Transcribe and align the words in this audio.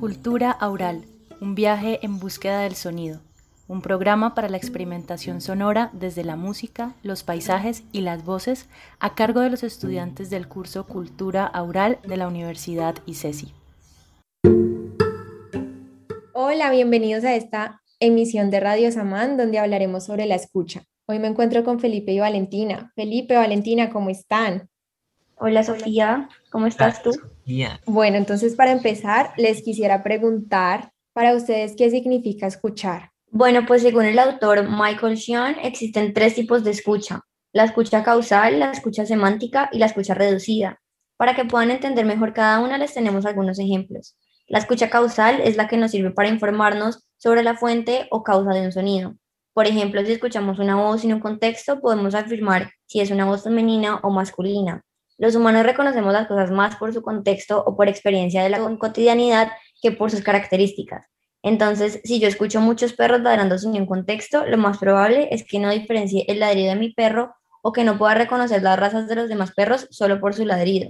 Cultura 0.00 0.50
Aural, 0.50 1.04
un 1.42 1.54
viaje 1.54 1.98
en 2.02 2.18
búsqueda 2.18 2.62
del 2.62 2.74
sonido, 2.74 3.20
un 3.68 3.82
programa 3.82 4.34
para 4.34 4.48
la 4.48 4.56
experimentación 4.56 5.42
sonora 5.42 5.90
desde 5.92 6.24
la 6.24 6.36
música, 6.36 6.94
los 7.02 7.22
paisajes 7.22 7.84
y 7.92 8.00
las 8.00 8.24
voces 8.24 8.66
a 8.98 9.14
cargo 9.14 9.40
de 9.40 9.50
los 9.50 9.62
estudiantes 9.62 10.30
del 10.30 10.48
curso 10.48 10.86
Cultura 10.86 11.44
Aural 11.44 11.98
de 12.08 12.16
la 12.16 12.28
Universidad 12.28 12.94
ICESI. 13.04 13.52
Hola, 16.32 16.70
bienvenidos 16.70 17.24
a 17.24 17.34
esta 17.34 17.82
emisión 18.00 18.50
de 18.50 18.60
Radio 18.60 18.90
Samán 18.92 19.36
donde 19.36 19.58
hablaremos 19.58 20.06
sobre 20.06 20.24
la 20.24 20.36
escucha. 20.36 20.82
Hoy 21.04 21.18
me 21.18 21.28
encuentro 21.28 21.62
con 21.62 21.78
Felipe 21.78 22.12
y 22.12 22.20
Valentina. 22.20 22.90
Felipe, 22.96 23.36
Valentina, 23.36 23.90
¿cómo 23.90 24.08
están? 24.08 24.70
Hola 25.36 25.62
Sofía, 25.62 26.30
¿cómo 26.50 26.66
estás 26.66 27.02
tú? 27.02 27.10
Bueno, 27.86 28.16
entonces 28.16 28.54
para 28.54 28.72
empezar, 28.72 29.32
les 29.36 29.62
quisiera 29.62 30.02
preguntar 30.02 30.92
para 31.12 31.34
ustedes 31.34 31.74
qué 31.76 31.90
significa 31.90 32.46
escuchar. 32.46 33.10
Bueno, 33.30 33.64
pues 33.66 33.82
según 33.82 34.06
el 34.06 34.18
autor 34.18 34.68
Michael 34.68 35.16
Sean, 35.16 35.56
existen 35.62 36.12
tres 36.12 36.34
tipos 36.34 36.64
de 36.64 36.72
escucha. 36.72 37.20
La 37.52 37.64
escucha 37.64 38.02
causal, 38.02 38.58
la 38.58 38.70
escucha 38.70 39.06
semántica 39.06 39.68
y 39.72 39.78
la 39.78 39.86
escucha 39.86 40.14
reducida. 40.14 40.80
Para 41.16 41.34
que 41.34 41.44
puedan 41.44 41.70
entender 41.70 42.04
mejor 42.04 42.32
cada 42.32 42.60
una, 42.60 42.78
les 42.78 42.94
tenemos 42.94 43.26
algunos 43.26 43.58
ejemplos. 43.58 44.16
La 44.46 44.58
escucha 44.58 44.90
causal 44.90 45.40
es 45.42 45.56
la 45.56 45.68
que 45.68 45.76
nos 45.76 45.92
sirve 45.92 46.10
para 46.10 46.28
informarnos 46.28 47.04
sobre 47.18 47.42
la 47.42 47.56
fuente 47.56 48.08
o 48.10 48.22
causa 48.22 48.50
de 48.50 48.62
un 48.62 48.72
sonido. 48.72 49.14
Por 49.52 49.66
ejemplo, 49.66 50.04
si 50.04 50.12
escuchamos 50.12 50.58
una 50.58 50.76
voz 50.76 51.02
sin 51.02 51.12
un 51.12 51.20
contexto, 51.20 51.80
podemos 51.80 52.14
afirmar 52.14 52.72
si 52.86 53.00
es 53.00 53.10
una 53.10 53.26
voz 53.26 53.44
femenina 53.44 54.00
o 54.02 54.10
masculina. 54.10 54.82
Los 55.20 55.34
humanos 55.34 55.66
reconocemos 55.66 56.14
las 56.14 56.26
cosas 56.26 56.50
más 56.50 56.76
por 56.76 56.94
su 56.94 57.02
contexto 57.02 57.62
o 57.66 57.76
por 57.76 57.90
experiencia 57.90 58.42
de 58.42 58.48
la 58.48 58.58
cotidianidad 58.78 59.52
que 59.82 59.92
por 59.92 60.10
sus 60.10 60.22
características. 60.22 61.08
Entonces, 61.42 62.00
si 62.04 62.20
yo 62.20 62.26
escucho 62.26 62.62
muchos 62.62 62.94
perros 62.94 63.20
ladrando 63.20 63.58
sin 63.58 63.72
un 63.72 63.84
contexto, 63.84 64.46
lo 64.46 64.56
más 64.56 64.78
probable 64.78 65.28
es 65.30 65.44
que 65.44 65.58
no 65.58 65.68
diferencie 65.68 66.24
el 66.26 66.40
ladrido 66.40 66.70
de 66.70 66.80
mi 66.80 66.94
perro 66.94 67.34
o 67.60 67.70
que 67.70 67.84
no 67.84 67.98
pueda 67.98 68.14
reconocer 68.14 68.62
las 68.62 68.78
razas 68.78 69.08
de 69.08 69.16
los 69.16 69.28
demás 69.28 69.52
perros 69.52 69.88
solo 69.90 70.20
por 70.20 70.32
su 70.32 70.46
ladrido. 70.46 70.88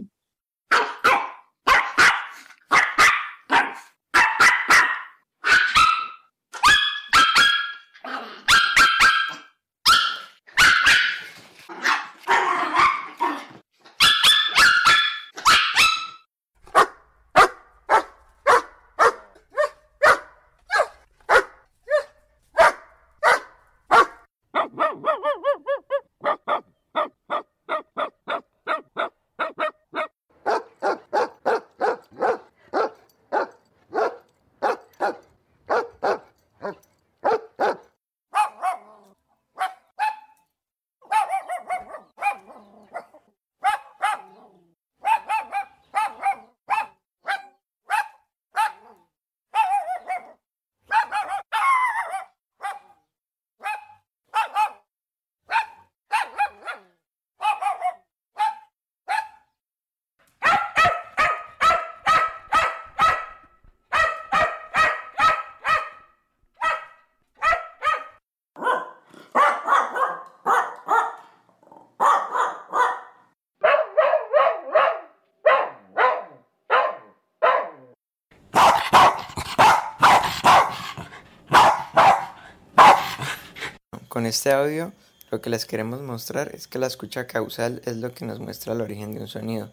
Este 84.31 84.53
audio 84.53 84.93
lo 85.33 85.41
que 85.41 85.51
les 85.51 85.67
queremos 85.67 86.01
mostrar 86.03 86.55
es 86.55 86.69
que 86.69 86.79
la 86.79 86.87
escucha 86.87 87.27
causal 87.27 87.83
es 87.85 87.97
lo 87.97 88.13
que 88.15 88.25
nos 88.25 88.39
muestra 88.39 88.73
el 88.75 88.81
origen 88.81 89.13
de 89.13 89.21
un 89.21 89.27
sonido. 89.27 89.71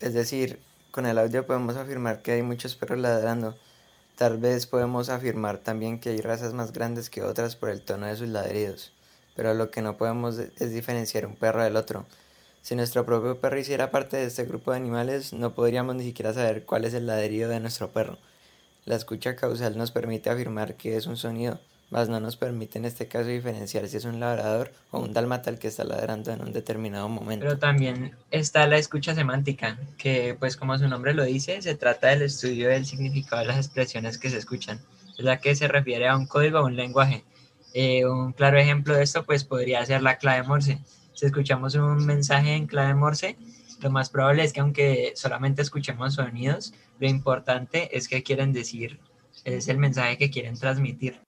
Es 0.00 0.12
decir, 0.12 0.58
con 0.90 1.06
el 1.06 1.18
audio 1.18 1.46
podemos 1.46 1.76
afirmar 1.76 2.20
que 2.20 2.32
hay 2.32 2.42
muchos 2.42 2.74
perros 2.74 2.98
ladrando. 2.98 3.56
Tal 4.16 4.36
vez 4.36 4.66
podemos 4.66 5.08
afirmar 5.08 5.58
también 5.58 5.98
que 5.98 6.10
hay 6.10 6.20
razas 6.20 6.52
más 6.52 6.72
grandes 6.72 7.08
que 7.08 7.22
otras 7.22 7.56
por 7.56 7.70
el 7.70 7.80
tono 7.80 8.06
de 8.06 8.16
sus 8.16 8.28
ladridos. 8.28 8.92
Pero 9.34 9.54
lo 9.54 9.70
que 9.70 9.80
no 9.80 9.96
podemos 9.96 10.38
es 10.38 10.70
diferenciar 10.70 11.24
un 11.24 11.36
perro 11.36 11.64
del 11.64 11.76
otro. 11.76 12.04
Si 12.60 12.76
nuestro 12.76 13.06
propio 13.06 13.40
perro 13.40 13.58
hiciera 13.58 13.90
parte 13.90 14.18
de 14.18 14.26
este 14.26 14.44
grupo 14.44 14.72
de 14.72 14.76
animales, 14.76 15.32
no 15.32 15.54
podríamos 15.54 15.96
ni 15.96 16.04
siquiera 16.04 16.34
saber 16.34 16.66
cuál 16.66 16.84
es 16.84 16.92
el 16.92 17.06
ladrido 17.06 17.48
de 17.48 17.60
nuestro 17.60 17.90
perro. 17.92 18.18
La 18.84 18.96
escucha 18.96 19.36
causal 19.36 19.78
nos 19.78 19.90
permite 19.90 20.28
afirmar 20.28 20.74
que 20.74 20.96
es 20.96 21.06
un 21.06 21.16
sonido, 21.16 21.60
mas 21.90 22.08
no 22.08 22.20
nos 22.20 22.36
permite 22.36 22.78
en 22.78 22.84
este 22.84 23.08
caso 23.08 23.28
diferenciar 23.28 23.86
si 23.88 23.96
es 23.96 24.04
un 24.04 24.20
labrador 24.20 24.72
o 24.90 25.00
un 25.00 25.12
dalmatal 25.12 25.58
que 25.58 25.68
está 25.68 25.84
ladrando 25.84 26.32
en 26.32 26.42
un 26.42 26.52
determinado 26.52 27.08
momento. 27.08 27.44
Pero 27.44 27.58
también 27.58 28.16
está 28.30 28.66
la 28.66 28.78
escucha 28.78 29.14
semántica, 29.14 29.78
que 29.98 30.36
pues 30.38 30.56
como 30.56 30.76
su 30.78 30.88
nombre 30.88 31.14
lo 31.14 31.24
dice, 31.24 31.62
se 31.62 31.74
trata 31.74 32.08
del 32.08 32.22
estudio 32.22 32.68
del 32.68 32.86
significado 32.86 33.42
de 33.42 33.48
las 33.48 33.58
expresiones 33.58 34.18
que 34.18 34.30
se 34.30 34.38
escuchan, 34.38 34.80
es 35.18 35.24
la 35.24 35.38
que 35.38 35.54
se 35.54 35.68
refiere 35.68 36.08
a 36.08 36.16
un 36.16 36.26
código 36.26 36.60
o 36.60 36.66
un 36.66 36.76
lenguaje. 36.76 37.24
Eh, 37.74 38.06
un 38.06 38.32
claro 38.32 38.58
ejemplo 38.58 38.94
de 38.94 39.02
esto 39.02 39.24
pues 39.24 39.44
podría 39.44 39.84
ser 39.84 40.02
la 40.02 40.16
clave 40.16 40.46
Morse. 40.46 40.78
Si 41.12 41.26
escuchamos 41.26 41.74
un 41.74 42.06
mensaje 42.06 42.54
en 42.54 42.66
clave 42.66 42.94
Morse, 42.94 43.36
lo 43.80 43.90
más 43.90 44.10
probable 44.10 44.44
es 44.44 44.52
que 44.52 44.60
aunque 44.60 45.12
solamente 45.16 45.62
escuchemos 45.62 46.14
sonidos, 46.14 46.72
lo 46.98 47.08
importante 47.08 47.96
es 47.96 48.08
que 48.08 48.22
quieren 48.22 48.52
decir, 48.52 49.00
es 49.44 49.68
el 49.68 49.78
mensaje 49.78 50.16
que 50.16 50.30
quieren 50.30 50.58
transmitir. 50.58 51.20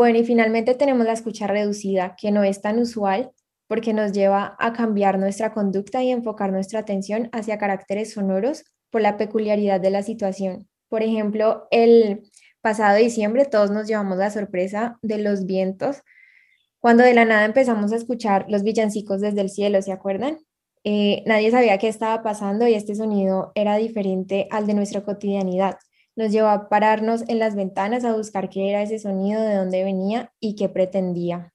Bueno, 0.00 0.18
y 0.18 0.24
finalmente 0.24 0.74
tenemos 0.74 1.04
la 1.04 1.12
escucha 1.12 1.46
reducida, 1.46 2.16
que 2.16 2.30
no 2.30 2.42
es 2.42 2.62
tan 2.62 2.78
usual 2.78 3.32
porque 3.66 3.92
nos 3.92 4.12
lleva 4.12 4.56
a 4.58 4.72
cambiar 4.72 5.18
nuestra 5.18 5.52
conducta 5.52 6.02
y 6.02 6.10
enfocar 6.10 6.52
nuestra 6.52 6.80
atención 6.80 7.28
hacia 7.32 7.58
caracteres 7.58 8.14
sonoros 8.14 8.64
por 8.88 9.02
la 9.02 9.18
peculiaridad 9.18 9.78
de 9.78 9.90
la 9.90 10.02
situación. 10.02 10.66
Por 10.88 11.02
ejemplo, 11.02 11.68
el 11.70 12.22
pasado 12.62 12.96
diciembre 12.96 13.44
todos 13.44 13.70
nos 13.70 13.86
llevamos 13.86 14.16
la 14.16 14.30
sorpresa 14.30 14.98
de 15.02 15.18
los 15.18 15.44
vientos, 15.44 15.98
cuando 16.78 17.02
de 17.02 17.12
la 17.12 17.26
nada 17.26 17.44
empezamos 17.44 17.92
a 17.92 17.96
escuchar 17.96 18.46
los 18.48 18.62
villancicos 18.62 19.20
desde 19.20 19.42
el 19.42 19.50
cielo, 19.50 19.82
¿se 19.82 19.92
acuerdan? 19.92 20.38
Eh, 20.82 21.22
nadie 21.26 21.50
sabía 21.50 21.76
qué 21.76 21.88
estaba 21.88 22.22
pasando 22.22 22.66
y 22.66 22.72
este 22.72 22.94
sonido 22.94 23.52
era 23.54 23.76
diferente 23.76 24.48
al 24.50 24.66
de 24.66 24.72
nuestra 24.72 25.02
cotidianidad 25.02 25.76
nos 26.20 26.32
llevó 26.32 26.48
a 26.48 26.68
pararnos 26.68 27.26
en 27.28 27.38
las 27.38 27.56
ventanas 27.56 28.04
a 28.04 28.14
buscar 28.14 28.50
qué 28.50 28.68
era 28.68 28.82
ese 28.82 28.98
sonido, 28.98 29.40
de 29.40 29.54
dónde 29.54 29.82
venía 29.84 30.30
y 30.38 30.54
qué 30.54 30.68
pretendía. 30.68 31.54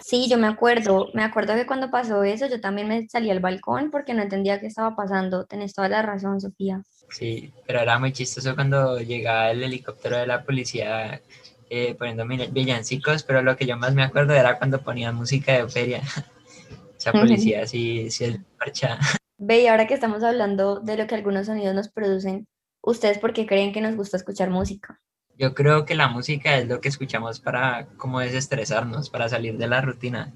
Sí, 0.00 0.28
yo 0.28 0.36
me 0.36 0.48
acuerdo, 0.48 1.06
me 1.14 1.22
acuerdo 1.22 1.54
que 1.54 1.66
cuando 1.66 1.90
pasó 1.90 2.24
eso 2.24 2.46
yo 2.46 2.60
también 2.60 2.88
me 2.88 3.08
salí 3.08 3.30
al 3.30 3.38
balcón 3.38 3.90
porque 3.92 4.14
no 4.14 4.22
entendía 4.22 4.58
qué 4.58 4.66
estaba 4.66 4.96
pasando. 4.96 5.46
Tenés 5.46 5.74
toda 5.74 5.88
la 5.88 6.02
razón, 6.02 6.40
Sofía. 6.40 6.82
Sí, 7.10 7.52
pero 7.66 7.80
era 7.80 7.98
muy 7.98 8.12
chistoso 8.12 8.54
cuando 8.54 9.00
llegaba 9.00 9.50
el 9.50 9.62
helicóptero 9.62 10.18
de 10.18 10.26
la 10.26 10.44
policía 10.44 11.20
eh, 11.70 11.94
poniendo 11.94 12.26
villancicos, 12.26 13.22
pero 13.22 13.42
lo 13.42 13.56
que 13.56 13.66
yo 13.66 13.76
más 13.76 13.94
me 13.94 14.02
acuerdo 14.02 14.34
era 14.34 14.58
cuando 14.58 14.80
ponían 14.80 15.14
música 15.14 15.52
de 15.52 15.68
feria. 15.68 16.02
Esa 16.98 17.12
policía 17.12 17.66
sí, 17.66 18.10
sí 18.10 18.24
es 18.24 18.38
marcha. 18.58 18.98
Ve, 19.38 19.62
y 19.62 19.66
ahora 19.68 19.86
que 19.86 19.94
estamos 19.94 20.22
hablando 20.22 20.80
de 20.80 20.96
lo 20.96 21.06
que 21.06 21.14
algunos 21.14 21.46
sonidos 21.46 21.74
nos 21.74 21.88
producen, 21.88 22.46
¿Ustedes 22.88 23.18
por 23.18 23.32
qué 23.32 23.46
creen 23.46 23.72
que 23.72 23.80
nos 23.80 23.96
gusta 23.96 24.16
escuchar 24.16 24.50
música? 24.50 25.00
Yo 25.36 25.54
creo 25.54 25.84
que 25.84 25.94
la 25.94 26.08
música 26.08 26.56
es 26.56 26.66
lo 26.68 26.80
que 26.80 26.88
escuchamos 26.88 27.40
para 27.40 27.86
como 27.96 28.20
desestresarnos, 28.20 29.10
para 29.10 29.28
salir 29.28 29.56
de 29.58 29.66
la 29.66 29.80
rutina. 29.80 30.32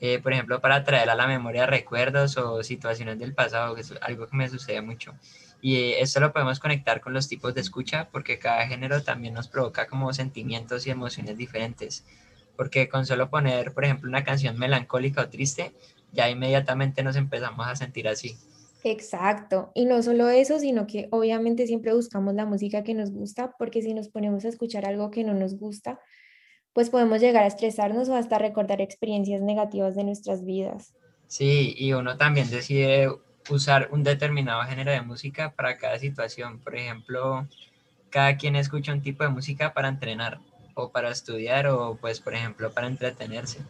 Eh, 0.00 0.18
por 0.18 0.32
ejemplo, 0.32 0.60
para 0.60 0.84
traer 0.84 1.10
a 1.10 1.14
la 1.14 1.26
memoria 1.26 1.66
recuerdos 1.66 2.36
o 2.36 2.62
situaciones 2.62 3.18
del 3.18 3.34
pasado, 3.34 3.74
que 3.74 3.82
es 3.82 3.94
algo 4.00 4.26
que 4.26 4.36
me 4.36 4.48
sucede 4.48 4.80
mucho. 4.80 5.14
Y 5.62 5.92
esto 5.92 6.20
lo 6.20 6.32
podemos 6.32 6.58
conectar 6.58 7.00
con 7.00 7.12
los 7.12 7.28
tipos 7.28 7.54
de 7.54 7.60
escucha 7.60 8.08
porque 8.10 8.38
cada 8.38 8.66
género 8.66 9.02
también 9.02 9.34
nos 9.34 9.48
provoca 9.48 9.86
como 9.86 10.12
sentimientos 10.12 10.86
y 10.86 10.90
emociones 10.90 11.36
diferentes. 11.36 12.04
Porque 12.56 12.88
con 12.88 13.06
solo 13.06 13.30
poner, 13.30 13.72
por 13.72 13.84
ejemplo, 13.84 14.08
una 14.08 14.24
canción 14.24 14.58
melancólica 14.58 15.22
o 15.22 15.28
triste, 15.28 15.72
ya 16.12 16.28
inmediatamente 16.28 17.02
nos 17.02 17.16
empezamos 17.16 17.66
a 17.66 17.76
sentir 17.76 18.08
así. 18.08 18.36
Exacto. 18.84 19.70
Y 19.74 19.84
no 19.84 20.02
solo 20.02 20.28
eso, 20.28 20.58
sino 20.58 20.86
que 20.86 21.08
obviamente 21.10 21.66
siempre 21.66 21.92
buscamos 21.92 22.34
la 22.34 22.46
música 22.46 22.82
que 22.82 22.94
nos 22.94 23.10
gusta, 23.10 23.54
porque 23.58 23.82
si 23.82 23.94
nos 23.94 24.08
ponemos 24.08 24.44
a 24.44 24.48
escuchar 24.48 24.86
algo 24.86 25.10
que 25.10 25.24
no 25.24 25.34
nos 25.34 25.58
gusta, 25.58 26.00
pues 26.72 26.88
podemos 26.88 27.20
llegar 27.20 27.44
a 27.44 27.48
estresarnos 27.48 28.08
o 28.08 28.14
hasta 28.14 28.38
recordar 28.38 28.80
experiencias 28.80 29.42
negativas 29.42 29.96
de 29.96 30.04
nuestras 30.04 30.44
vidas. 30.44 30.94
Sí, 31.26 31.74
y 31.76 31.92
uno 31.92 32.16
también 32.16 32.48
decide 32.50 33.08
usar 33.48 33.88
un 33.90 34.02
determinado 34.02 34.62
género 34.62 34.90
de 34.92 35.00
música 35.00 35.52
para 35.52 35.78
cada 35.78 35.98
situación. 35.98 36.60
Por 36.60 36.76
ejemplo, 36.76 37.48
cada 38.10 38.36
quien 38.36 38.56
escucha 38.56 38.92
un 38.92 39.02
tipo 39.02 39.24
de 39.24 39.30
música 39.30 39.72
para 39.72 39.88
entrenar 39.88 40.40
o 40.74 40.90
para 40.90 41.10
estudiar 41.10 41.66
o 41.66 41.96
pues 42.00 42.20
por 42.20 42.34
ejemplo 42.34 42.72
para 42.72 42.86
entretenerse. 42.86 43.60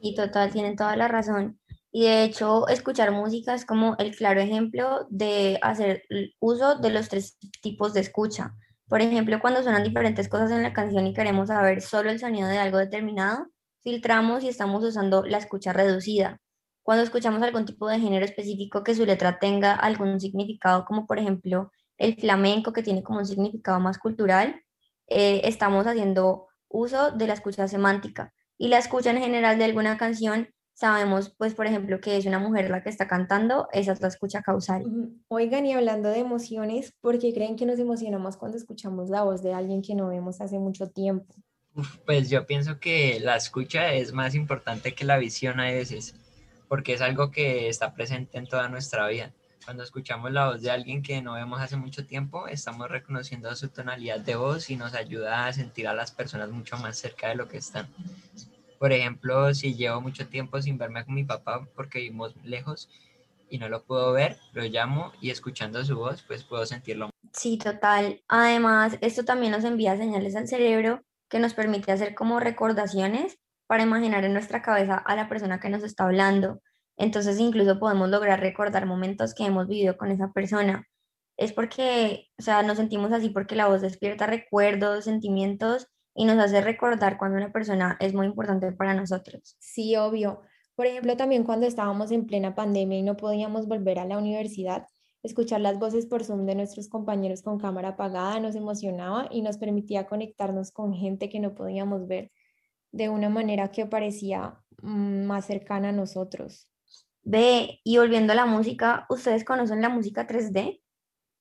Y 0.00 0.14
total, 0.14 0.52
tienen 0.52 0.76
toda 0.76 0.96
la 0.96 1.08
razón. 1.08 1.58
Y 1.90 2.04
de 2.04 2.24
hecho, 2.24 2.68
escuchar 2.68 3.10
música 3.10 3.54
es 3.54 3.64
como 3.64 3.96
el 3.98 4.14
claro 4.14 4.40
ejemplo 4.40 5.06
de 5.08 5.58
hacer 5.62 6.02
uso 6.40 6.78
de 6.78 6.90
los 6.90 7.08
tres 7.08 7.38
tipos 7.62 7.94
de 7.94 8.00
escucha. 8.00 8.54
Por 8.86 9.00
ejemplo, 9.00 9.40
cuando 9.40 9.62
suenan 9.62 9.82
diferentes 9.82 10.28
cosas 10.28 10.50
en 10.50 10.62
la 10.62 10.72
canción 10.72 11.06
y 11.06 11.14
queremos 11.14 11.48
saber 11.48 11.80
solo 11.80 12.10
el 12.10 12.20
sonido 12.20 12.48
de 12.48 12.58
algo 12.58 12.78
determinado, 12.78 13.46
filtramos 13.82 14.44
y 14.44 14.48
estamos 14.48 14.84
usando 14.84 15.24
la 15.24 15.38
escucha 15.38 15.72
reducida. 15.72 16.38
Cuando 16.86 17.02
escuchamos 17.02 17.42
algún 17.42 17.64
tipo 17.64 17.88
de 17.88 17.98
género 17.98 18.24
específico 18.24 18.84
que 18.84 18.94
su 18.94 19.04
letra 19.04 19.40
tenga 19.40 19.74
algún 19.74 20.20
significado, 20.20 20.84
como 20.84 21.04
por 21.04 21.18
ejemplo 21.18 21.72
el 21.98 22.14
flamenco, 22.14 22.72
que 22.72 22.84
tiene 22.84 23.02
como 23.02 23.18
un 23.18 23.26
significado 23.26 23.80
más 23.80 23.98
cultural, 23.98 24.62
eh, 25.08 25.40
estamos 25.42 25.84
haciendo 25.88 26.46
uso 26.68 27.10
de 27.10 27.26
la 27.26 27.32
escucha 27.32 27.66
semántica. 27.66 28.32
Y 28.56 28.68
la 28.68 28.78
escucha 28.78 29.10
en 29.10 29.18
general 29.18 29.58
de 29.58 29.64
alguna 29.64 29.98
canción 29.98 30.48
sabemos, 30.74 31.34
pues, 31.36 31.54
por 31.54 31.66
ejemplo, 31.66 32.00
que 32.00 32.18
es 32.18 32.24
una 32.24 32.38
mujer 32.38 32.70
la 32.70 32.84
que 32.84 32.90
está 32.90 33.08
cantando, 33.08 33.66
esa 33.72 33.90
es 33.90 34.00
la 34.00 34.06
escucha 34.06 34.42
causal. 34.42 34.84
Oigan, 35.26 35.66
y 35.66 35.72
hablando 35.72 36.10
de 36.10 36.20
emociones, 36.20 36.94
¿por 37.00 37.18
qué 37.18 37.34
creen 37.34 37.56
que 37.56 37.66
nos 37.66 37.80
emocionamos 37.80 38.36
cuando 38.36 38.58
escuchamos 38.58 39.10
la 39.10 39.24
voz 39.24 39.42
de 39.42 39.52
alguien 39.52 39.82
que 39.82 39.96
no 39.96 40.06
vemos 40.06 40.40
hace 40.40 40.60
mucho 40.60 40.88
tiempo? 40.88 41.34
pues 42.06 42.30
yo 42.30 42.46
pienso 42.46 42.78
que 42.78 43.18
la 43.20 43.36
escucha 43.36 43.92
es 43.92 44.12
más 44.12 44.34
importante 44.34 44.94
que 44.94 45.04
la 45.04 45.18
visión 45.18 45.60
a 45.60 45.64
veces, 45.64 46.14
porque 46.68 46.94
es 46.94 47.00
algo 47.00 47.30
que 47.30 47.68
está 47.68 47.94
presente 47.94 48.38
en 48.38 48.46
toda 48.46 48.68
nuestra 48.68 49.06
vida. 49.08 49.32
Cuando 49.64 49.82
escuchamos 49.82 50.30
la 50.30 50.46
voz 50.46 50.62
de 50.62 50.70
alguien 50.70 51.02
que 51.02 51.20
no 51.22 51.34
vemos 51.34 51.60
hace 51.60 51.76
mucho 51.76 52.06
tiempo, 52.06 52.46
estamos 52.46 52.88
reconociendo 52.88 53.54
su 53.56 53.68
tonalidad 53.68 54.20
de 54.20 54.36
voz 54.36 54.70
y 54.70 54.76
nos 54.76 54.94
ayuda 54.94 55.46
a 55.46 55.52
sentir 55.52 55.88
a 55.88 55.94
las 55.94 56.12
personas 56.12 56.50
mucho 56.50 56.76
más 56.76 56.98
cerca 56.98 57.28
de 57.28 57.34
lo 57.34 57.48
que 57.48 57.56
están. 57.56 57.88
Por 58.78 58.92
ejemplo, 58.92 59.52
si 59.54 59.74
llevo 59.74 60.00
mucho 60.00 60.28
tiempo 60.28 60.62
sin 60.62 60.78
verme 60.78 61.04
con 61.04 61.14
mi 61.14 61.24
papá 61.24 61.66
porque 61.74 61.98
vivimos 61.98 62.36
lejos 62.44 62.88
y 63.50 63.58
no 63.58 63.68
lo 63.68 63.82
puedo 63.82 64.12
ver, 64.12 64.36
lo 64.52 64.62
llamo 64.62 65.12
y 65.20 65.30
escuchando 65.30 65.84
su 65.84 65.96
voz, 65.96 66.22
pues 66.22 66.44
puedo 66.44 66.64
sentirlo. 66.66 67.10
Sí, 67.32 67.58
total. 67.58 68.22
Además, 68.28 68.98
esto 69.00 69.24
también 69.24 69.52
nos 69.52 69.64
envía 69.64 69.96
señales 69.96 70.36
al 70.36 70.48
cerebro 70.48 71.02
que 71.28 71.38
nos 71.38 71.54
permite 71.54 71.90
hacer 71.92 72.14
como 72.14 72.38
recordaciones 72.38 73.38
para 73.66 73.82
imaginar 73.82 74.24
en 74.24 74.32
nuestra 74.32 74.62
cabeza 74.62 74.96
a 74.96 75.16
la 75.16 75.28
persona 75.28 75.60
que 75.60 75.68
nos 75.68 75.82
está 75.82 76.04
hablando. 76.04 76.60
Entonces, 76.96 77.38
incluso 77.38 77.78
podemos 77.78 78.08
lograr 78.08 78.40
recordar 78.40 78.86
momentos 78.86 79.34
que 79.34 79.44
hemos 79.44 79.66
vivido 79.66 79.96
con 79.96 80.10
esa 80.10 80.32
persona. 80.32 80.86
Es 81.36 81.52
porque, 81.52 82.28
o 82.38 82.42
sea, 82.42 82.62
nos 82.62 82.78
sentimos 82.78 83.12
así 83.12 83.28
porque 83.30 83.56
la 83.56 83.66
voz 83.66 83.82
despierta 83.82 84.26
recuerdos, 84.26 85.04
sentimientos 85.04 85.88
y 86.14 86.24
nos 86.24 86.38
hace 86.38 86.62
recordar 86.62 87.18
cuando 87.18 87.36
una 87.36 87.52
persona 87.52 87.96
es 88.00 88.14
muy 88.14 88.26
importante 88.26 88.72
para 88.72 88.94
nosotros. 88.94 89.56
Sí, 89.58 89.96
obvio. 89.96 90.40
Por 90.74 90.86
ejemplo, 90.86 91.16
también 91.16 91.44
cuando 91.44 91.66
estábamos 91.66 92.10
en 92.10 92.26
plena 92.26 92.54
pandemia 92.54 92.98
y 92.98 93.02
no 93.02 93.16
podíamos 93.16 93.66
volver 93.66 93.98
a 93.98 94.06
la 94.06 94.16
universidad, 94.18 94.86
escuchar 95.22 95.60
las 95.60 95.78
voces 95.78 96.06
por 96.06 96.24
Zoom 96.24 96.46
de 96.46 96.54
nuestros 96.54 96.88
compañeros 96.88 97.42
con 97.42 97.58
cámara 97.58 97.90
apagada 97.90 98.40
nos 98.40 98.54
emocionaba 98.54 99.28
y 99.30 99.42
nos 99.42 99.58
permitía 99.58 100.06
conectarnos 100.06 100.70
con 100.72 100.94
gente 100.94 101.28
que 101.28 101.40
no 101.40 101.54
podíamos 101.54 102.06
ver 102.06 102.30
de 102.96 103.10
una 103.10 103.28
manera 103.28 103.70
que 103.70 103.86
parecía 103.86 104.58
mm, 104.82 105.24
más 105.26 105.46
cercana 105.46 105.90
a 105.90 105.92
nosotros. 105.92 106.68
Ve, 107.22 107.80
y 107.84 107.98
volviendo 107.98 108.32
a 108.32 108.36
la 108.36 108.46
música, 108.46 109.06
¿ustedes 109.10 109.44
conocen 109.44 109.82
la 109.82 109.88
música 109.88 110.26
3D? 110.26 110.80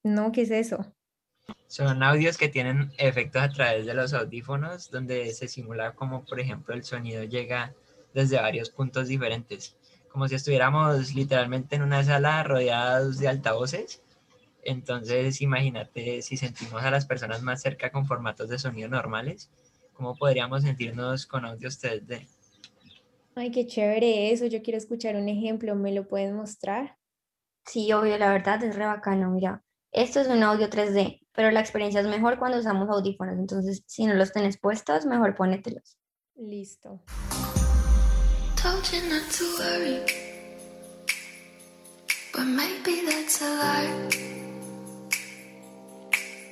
No, 0.04 0.32
¿qué 0.32 0.42
es 0.42 0.52
eso? 0.52 0.94
Son 1.68 2.04
audios 2.04 2.38
que 2.38 2.50
tienen 2.50 2.92
efectos 2.98 3.42
a 3.42 3.50
través 3.50 3.86
de 3.86 3.94
los 3.94 4.14
audífonos, 4.14 4.92
donde 4.92 5.32
se 5.34 5.48
simula 5.48 5.94
como, 5.94 6.26
por 6.26 6.40
ejemplo, 6.40 6.74
el 6.74 6.84
sonido 6.84 7.24
llega 7.24 7.74
desde 8.14 8.42
varios 8.42 8.70
puntos 8.70 9.08
diferentes, 9.08 9.78
como 10.10 10.28
si 10.28 10.36
estuviéramos 10.36 11.14
literalmente 11.14 11.76
en 11.76 11.84
una 11.84 12.04
sala 12.04 12.44
rodeados 12.44 13.20
de 13.20 13.28
altavoces. 13.28 14.02
Entonces, 14.64 15.42
imagínate 15.42 16.22
si 16.22 16.36
sentimos 16.36 16.84
a 16.84 16.92
las 16.92 17.06
personas 17.06 17.44
más 17.44 17.62
cerca 17.62 17.92
con 17.92 18.08
formatos 18.08 18.50
de 18.50 18.58
sonido 18.58 18.90
normales, 18.90 19.52
¿cómo 19.96 20.16
podríamos 20.16 20.62
sentirnos 20.62 21.26
con 21.26 21.46
audios 21.46 21.82
3D? 21.82 22.28
Ay, 23.36 23.52
qué 23.52 23.66
chévere 23.66 24.32
eso. 24.32 24.46
Yo 24.46 24.62
quiero 24.62 24.78
escuchar 24.78 25.16
un 25.16 25.28
ejemplo. 25.28 25.76
¿Me 25.76 25.92
lo 25.92 26.08
pueden 26.08 26.36
mostrar? 26.36 26.98
Sí, 27.66 27.92
obvio, 27.92 28.18
la 28.18 28.32
verdad 28.32 28.64
es 28.64 28.76
re 28.76 28.86
bacano. 28.86 29.32
Mira, 29.32 29.64
esto 29.92 30.20
es 30.20 30.28
un 30.28 30.44
audio 30.44 30.70
3D, 30.70 31.22
pero 31.34 31.52
la 31.52 31.60
experiencia 31.60 32.02
es 32.02 32.08
mejor 32.08 32.38
cuando 32.38 32.60
usamos 32.60 32.90
audífonos. 32.90 33.38
Entonces, 33.40 33.84
si 33.88 34.06
no 34.06 34.14
los 34.14 34.32
tenés 34.32 34.58
puestos, 34.60 35.06
mejor 35.06 35.36
ponételos. 35.36 35.98
Listo. 36.36 37.02
Told 38.62 38.84
you 38.92 39.02
not 39.10 39.30
to 39.32 39.44
worry, 39.58 40.02
but 42.34 42.46
maybe 42.46 43.06
that's 43.06 43.42
a 43.42 43.46
lie. 43.46 44.36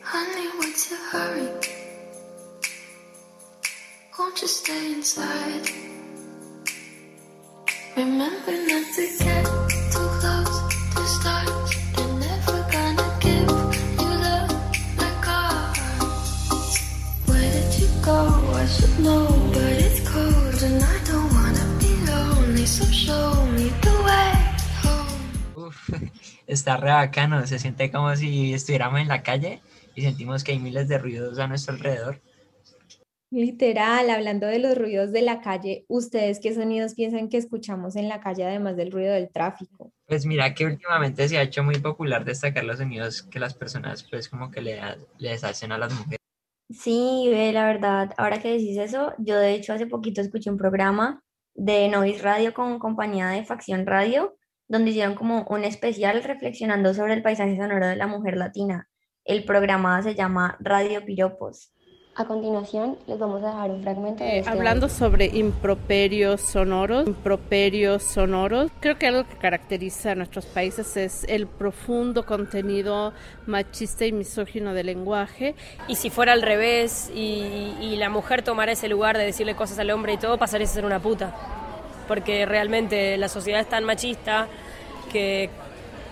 Honey, 0.01 0.47
what's 0.59 0.91
your 0.91 0.99
hurry? 1.11 1.82
Won't 4.17 4.41
you 4.41 4.47
stay 4.47 4.93
inside? 4.93 5.69
Remember 7.97 8.51
not 8.51 8.85
to 8.95 9.07
get 9.19 9.45
too 9.91 10.07
close 10.19 10.93
to 10.95 11.07
start. 11.07 11.53
está 26.47 26.77
re 26.77 26.91
bacano, 26.91 27.45
se 27.47 27.59
siente 27.59 27.91
como 27.91 28.15
si 28.15 28.53
estuviéramos 28.53 29.01
en 29.01 29.07
la 29.07 29.23
calle 29.23 29.61
y 29.95 30.01
sentimos 30.01 30.43
que 30.43 30.53
hay 30.53 30.59
miles 30.59 30.87
de 30.87 30.97
ruidos 30.97 31.39
a 31.39 31.47
nuestro 31.47 31.73
alrededor. 31.73 32.21
Literal, 33.33 34.11
hablando 34.11 34.45
de 34.45 34.59
los 34.59 34.77
ruidos 34.77 35.11
de 35.11 35.23
la 35.23 35.41
calle, 35.41 35.85
¿ustedes 35.87 36.39
qué 36.39 36.53
sonidos 36.53 36.93
piensan 36.93 37.29
que 37.29 37.37
escuchamos 37.37 37.95
en 37.95 38.07
la 38.07 38.19
calle 38.19 38.43
además 38.43 38.77
del 38.77 38.91
ruido 38.91 39.11
del 39.11 39.31
tráfico? 39.31 39.91
Pues 40.05 40.27
mira 40.27 40.53
que 40.53 40.67
últimamente 40.67 41.27
se 41.27 41.39
ha 41.39 41.41
hecho 41.41 41.63
muy 41.63 41.79
popular 41.79 42.25
destacar 42.25 42.63
los 42.63 42.77
sonidos 42.77 43.23
que 43.23 43.39
las 43.39 43.55
personas 43.55 44.03
pues 44.07 44.29
como 44.29 44.51
que 44.51 44.61
le, 44.61 44.79
les 45.17 45.43
hacen 45.43 45.71
a 45.71 45.79
las 45.79 45.91
mujeres. 45.91 46.19
Sí, 46.69 47.27
la 47.51 47.65
verdad, 47.65 48.13
ahora 48.19 48.39
que 48.39 48.51
decís 48.51 48.77
eso, 48.77 49.15
yo 49.17 49.39
de 49.39 49.55
hecho 49.55 49.73
hace 49.73 49.87
poquito 49.87 50.21
escuché 50.21 50.51
un 50.51 50.57
programa 50.59 51.23
de 51.55 51.89
Novis 51.89 52.21
Radio 52.21 52.53
con 52.53 52.77
compañía 52.77 53.29
de 53.29 53.43
Facción 53.45 53.87
Radio, 53.87 54.37
donde 54.67 54.91
hicieron 54.91 55.15
como 55.15 55.43
un 55.49 55.63
especial 55.63 56.23
reflexionando 56.23 56.93
sobre 56.93 57.13
el 57.13 57.23
paisaje 57.23 57.57
sonoro 57.57 57.87
de 57.87 57.95
la 57.95 58.05
mujer 58.05 58.37
latina. 58.37 58.89
El 59.25 59.43
programa 59.43 60.03
se 60.03 60.13
llama 60.13 60.55
Radio 60.59 61.03
Piropos. 61.03 61.73
A 62.15 62.25
continuación, 62.25 62.99
les 63.07 63.17
vamos 63.17 63.41
a 63.41 63.47
dejar 63.47 63.71
un 63.71 63.81
fragmento. 63.81 64.23
De 64.23 64.29
eh, 64.29 64.37
este 64.39 64.51
hablando 64.51 64.87
sobre 64.87 65.25
improperios 65.25 66.41
sonoros, 66.41 67.07
improperios 67.07 68.03
sonoros, 68.03 68.69
creo 68.79 68.99
que 68.99 69.07
algo 69.07 69.27
que 69.27 69.35
caracteriza 69.35 70.11
a 70.11 70.15
nuestros 70.15 70.45
países 70.45 70.95
es 70.95 71.25
el 71.27 71.47
profundo 71.47 72.23
contenido 72.23 73.13
machista 73.47 74.05
y 74.05 74.11
misógino 74.11 74.75
del 74.75 74.85
lenguaje. 74.85 75.55
Y 75.87 75.95
si 75.95 76.11
fuera 76.11 76.33
al 76.33 76.43
revés 76.43 77.11
y, 77.15 77.73
y 77.81 77.95
la 77.95 78.11
mujer 78.11 78.43
tomara 78.43 78.73
ese 78.73 78.89
lugar 78.89 79.17
de 79.17 79.25
decirle 79.25 79.55
cosas 79.55 79.79
al 79.79 79.89
hombre 79.89 80.13
y 80.13 80.17
todo, 80.17 80.37
pasaría 80.37 80.67
a 80.67 80.69
ser 80.69 80.85
una 80.85 80.99
puta. 80.99 81.35
Porque 82.07 82.45
realmente 82.45 83.17
la 83.17 83.27
sociedad 83.27 83.59
es 83.59 83.69
tan 83.69 83.85
machista 83.85 84.47
que 85.11 85.49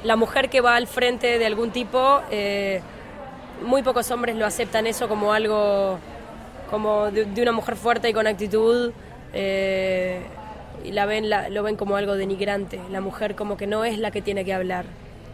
la 0.03 0.15
mujer 0.15 0.49
que 0.49 0.61
va 0.61 0.77
al 0.77 0.87
frente 0.87 1.37
de 1.37 1.45
algún 1.45 1.69
tipo, 1.69 2.21
eh, 2.31 2.81
muy 3.61 3.83
pocos 3.83 4.09
hombres 4.11 4.35
lo 4.35 4.45
aceptan 4.45 4.87
eso 4.87 5.07
como 5.07 5.33
algo, 5.33 5.97
como 6.69 7.11
de, 7.11 7.25
de 7.25 7.41
una 7.41 7.51
mujer 7.51 7.75
fuerte 7.75 8.09
y 8.09 8.13
con 8.13 8.27
actitud. 8.27 8.91
eh, 9.33 10.21
y 10.83 10.91
la 10.93 11.05
ven, 11.05 11.29
la- 11.29 11.47
lo 11.49 11.61
ven 11.63 11.75
como 11.75 11.95
algo 11.95 12.15
denigrante. 12.15 12.79
La 12.91 13.01
mujer 13.01 13.35
como 13.35 13.55
que 13.55 13.67
no 13.67 13.85
es 13.85 13.99
la 13.99 14.09
que 14.11 14.21
tiene 14.21 14.43
que 14.43 14.53
hablar, 14.53 14.85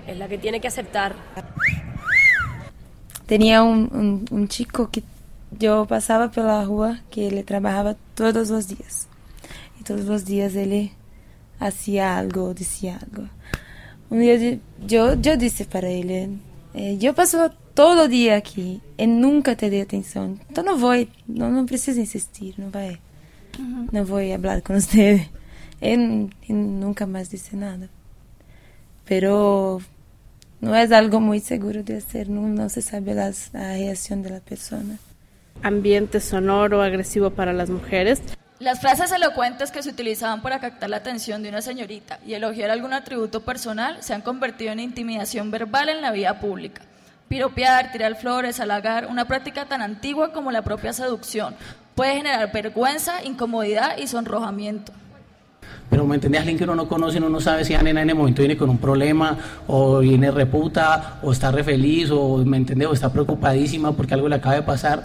es 0.05 0.17
la 0.17 0.27
que 0.27 0.37
tiene 0.37 0.59
que 0.59 0.67
aceptar. 0.67 1.15
Tenía 3.25 3.63
un, 3.63 3.89
un, 3.93 4.25
un 4.31 4.47
chico 4.47 4.89
que 4.89 5.03
yo 5.51 5.85
pasaba 5.85 6.31
por 6.31 6.43
la 6.45 6.63
rua 6.63 6.99
que 7.11 7.27
él 7.27 7.43
trabajaba 7.45 7.95
todos 8.15 8.49
los 8.49 8.67
días. 8.67 9.07
Y 9.79 9.83
todos 9.83 10.05
los 10.05 10.25
días 10.25 10.55
él 10.55 10.91
hacía 11.59 12.17
algo, 12.17 12.53
decía 12.53 12.99
algo. 13.01 13.27
Un 14.09 14.19
día 14.19 14.35
yo- 14.85 15.15
yo, 15.15 15.37
dije 15.37 15.65
para 15.65 15.89
él, 15.89 16.39
eh, 16.73 16.97
yo 16.97 17.13
paso 17.13 17.51
todo 17.77 18.05
el 18.05 18.09
día 18.09 18.35
aquí 18.37 18.81
y 18.97 19.05
nunca 19.05 19.55
te 19.55 19.69
di 19.69 19.79
atención. 19.79 20.39
Entonces 20.49 20.65
no 20.65 20.77
voy, 20.79 21.11
no, 21.27 21.49
no 21.51 21.63
preciso 21.67 21.99
insistir, 21.99 22.55
no 22.57 22.71
voy, 22.71 22.97
no 23.91 24.03
voy 24.03 24.31
a 24.31 24.35
hablar 24.35 24.63
con 24.63 24.77
usted. 24.77 25.19
Él, 25.79 26.33
él 26.49 26.79
nunca 26.79 27.05
más 27.05 27.29
dice 27.29 27.55
nada. 27.55 27.87
Pero 29.05 29.79
no 30.59 30.75
es 30.75 30.91
algo 30.91 31.19
muy 31.19 31.39
seguro 31.39 31.83
de 31.83 31.97
hacer, 31.97 32.29
no, 32.29 32.41
no 32.47 32.67
se 32.69 32.81
sabe 32.81 33.13
las- 33.13 33.51
la 33.53 33.73
reacción 33.73 34.23
de 34.23 34.31
la 34.31 34.39
persona. 34.39 34.97
Ambiente 35.61 36.19
sonoro, 36.19 36.81
agresivo 36.81 37.29
para 37.29 37.53
las 37.53 37.69
mujeres. 37.69 38.21
Las 38.59 38.79
frases 38.81 39.11
elocuentes 39.11 39.69
que 39.69 39.83
se 39.83 39.89
utilizaban 39.91 40.41
para 40.41 40.59
captar 40.59 40.89
la 40.89 40.97
atención 40.97 41.43
de 41.43 41.49
una 41.49 41.61
señorita 41.61 42.19
y 42.25 42.33
elogiar 42.33 42.71
algún 42.71 42.93
atributo 42.93 43.41
personal 43.45 43.97
se 44.01 44.15
han 44.15 44.21
convertido 44.23 44.71
en 44.71 44.79
intimidación 44.79 45.51
verbal 45.51 45.89
en 45.89 46.01
la 46.01 46.11
vida 46.11 46.39
pública. 46.39 46.81
Piropear, 47.27 47.91
tirar 47.91 48.15
flores, 48.15 48.59
halagar, 48.59 49.07
una 49.07 49.25
práctica 49.25 49.65
tan 49.65 49.81
antigua 49.81 50.31
como 50.31 50.51
la 50.51 50.61
propia 50.61 50.93
seducción, 50.93 51.55
puede 51.93 52.15
generar 52.15 52.51
vergüenza, 52.51 53.23
incomodidad 53.23 53.97
y 53.97 54.07
sonrojamiento. 54.07 54.93
Pero 55.89 56.05
me 56.05 56.15
entendés, 56.15 56.39
alguien 56.41 56.57
que 56.57 56.63
uno 56.63 56.75
no 56.75 56.87
conoce, 56.87 57.17
uno 57.17 57.29
no 57.29 57.39
sabe 57.39 57.65
si 57.65 57.73
la 57.73 57.81
nena 57.81 58.01
en 58.01 58.09
el 58.09 58.15
momento 58.15 58.41
viene 58.41 58.57
con 58.57 58.69
un 58.69 58.77
problema, 58.77 59.37
o 59.67 59.99
viene 59.99 60.31
reputa, 60.31 61.19
o 61.21 61.31
está 61.31 61.51
re 61.51 61.63
feliz, 61.63 62.11
o 62.11 62.37
me 62.45 62.57
entendés, 62.57 62.87
o 62.87 62.93
está 62.93 63.11
preocupadísima 63.11 63.91
porque 63.93 64.13
algo 64.13 64.29
le 64.29 64.35
acaba 64.35 64.55
de 64.55 64.63
pasar. 64.63 65.03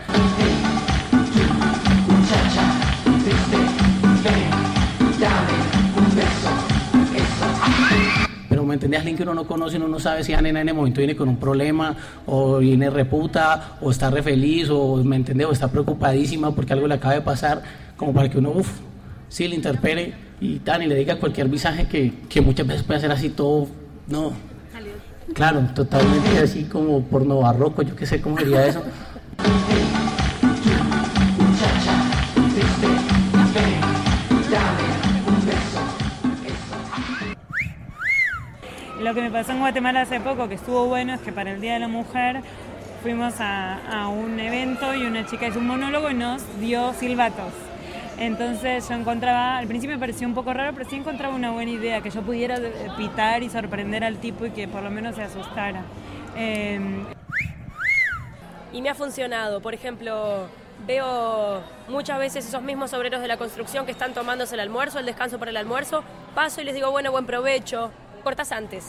Entendés, 8.83 8.99
alguien 8.99 9.17
que 9.17 9.23
uno 9.23 9.35
no 9.35 9.47
conoce, 9.47 9.77
uno 9.77 9.87
no 9.87 10.01
sabe 10.01 10.25
si 10.25 10.33
en 10.33 10.45
el 10.45 10.75
momento 10.75 10.99
viene 10.99 11.15
con 11.15 11.29
un 11.29 11.37
problema, 11.37 11.95
o 12.27 12.59
viene 12.59 12.91
reputa, 12.91 13.77
o 13.81 13.93
está 13.93 14.11
re 14.11 14.23
feliz, 14.23 14.69
o 14.71 14.97
me 15.05 15.15
entendés, 15.15 15.47
o 15.47 15.53
está 15.53 15.69
preocupadísima 15.69 16.53
porque 16.53 16.73
algo 16.73 16.89
le 16.89 16.95
acaba 16.95 17.15
de 17.15 17.21
pasar, 17.21 17.63
como 17.97 18.13
para 18.13 18.29
que 18.29 18.39
uno, 18.39 18.51
uff, 18.51 18.81
sí 19.29 19.47
le 19.47 19.55
interpele 19.55 20.15
y 20.41 20.59
tan 20.59 20.83
y 20.83 20.87
le 20.87 20.97
diga 20.97 21.17
cualquier 21.17 21.49
visaje 21.49 21.87
que, 21.87 22.13
que 22.29 22.41
muchas 22.41 22.67
veces 22.67 22.83
puede 22.83 22.99
ser 22.99 23.13
así 23.13 23.29
todo, 23.29 23.69
no. 24.09 24.33
Claro, 25.33 25.61
totalmente 25.75 26.39
así 26.39 26.65
como 26.65 27.03
porno 27.05 27.39
barroco, 27.39 27.83
yo 27.83 27.95
qué 27.95 28.05
sé 28.05 28.21
cómo 28.21 28.37
sería 28.37 28.67
eso. 28.67 28.83
Lo 39.03 39.15
que 39.15 39.21
me 39.21 39.33
pasó 39.33 39.51
en 39.51 39.59
Guatemala 39.59 40.03
hace 40.03 40.21
poco, 40.21 40.49
que 40.49 40.55
estuvo 40.55 40.87
bueno, 40.87 41.15
es 41.15 41.21
que 41.21 41.33
para 41.33 41.51
el 41.51 41.61
Día 41.61 41.73
de 41.73 41.81
la 41.81 41.89
Mujer 41.89 42.41
fuimos 43.03 43.35
a, 43.41 44.07
un 44.07 44.39
evento 44.39 44.95
y 44.95 45.05
una 45.05 45.27
chica 45.27 45.49
hizo 45.49 45.59
un 45.59 45.67
monólogo 45.67 46.09
y 46.09 46.15
nos 46.15 46.41
dio 46.61 46.93
silbatos. 46.93 47.53
Entonces 48.17 48.89
yo 48.89 48.95
encontraba, 48.95 49.59
al 49.59 49.67
principio 49.67 49.97
me 49.97 50.01
pareció 50.01 50.29
un 50.29 50.35
poco 50.35 50.55
raro, 50.55 50.73
pero 50.73 50.89
sí 50.89 50.95
encontraba 50.95 51.35
una 51.35 51.51
buena 51.51 51.73
idea, 51.73 52.01
que 52.01 52.11
yo 52.11 52.23
pudiera 52.23 52.59
eh, 52.59 52.91
pitar 52.97 53.43
y 53.43 53.51
sorprender 53.51 54.05
al 54.05 54.19
tipo 54.19 54.47
y 54.47 54.51
que 54.51 54.69
por 54.69 54.85
lo 54.85 54.91
menos 54.91 55.17
se 55.17 55.25
asustara. 55.25 55.83
Eh, 56.37 56.79
Y 58.73 58.83
me 58.83 58.89
ha 58.89 58.95
funcionado. 58.95 59.61
Por 59.61 59.75
ejemplo, 59.75 60.47
veo 60.87 61.61
muchas 61.89 62.21
veces 62.21 62.47
esos 62.47 62.63
mismos 62.63 62.93
obreros 62.93 63.21
de 63.21 63.27
la 63.27 63.37
construcción 63.37 63.85
que 63.85 63.91
están 63.91 64.15
tomándose 64.15 64.55
el 64.55 64.61
almuerzo, 64.61 65.01
el 65.01 65.07
descanso 65.07 65.41
para 65.41 65.51
el 65.51 65.57
almuerzo. 65.57 66.05
Paso 66.37 66.61
y 66.61 66.65
les 66.65 66.75
digo, 66.77 66.93
bueno, 66.93 67.11
buen 67.11 67.27
provecho. 67.27 67.91
Cortas 68.23 68.53
antes. 68.53 68.85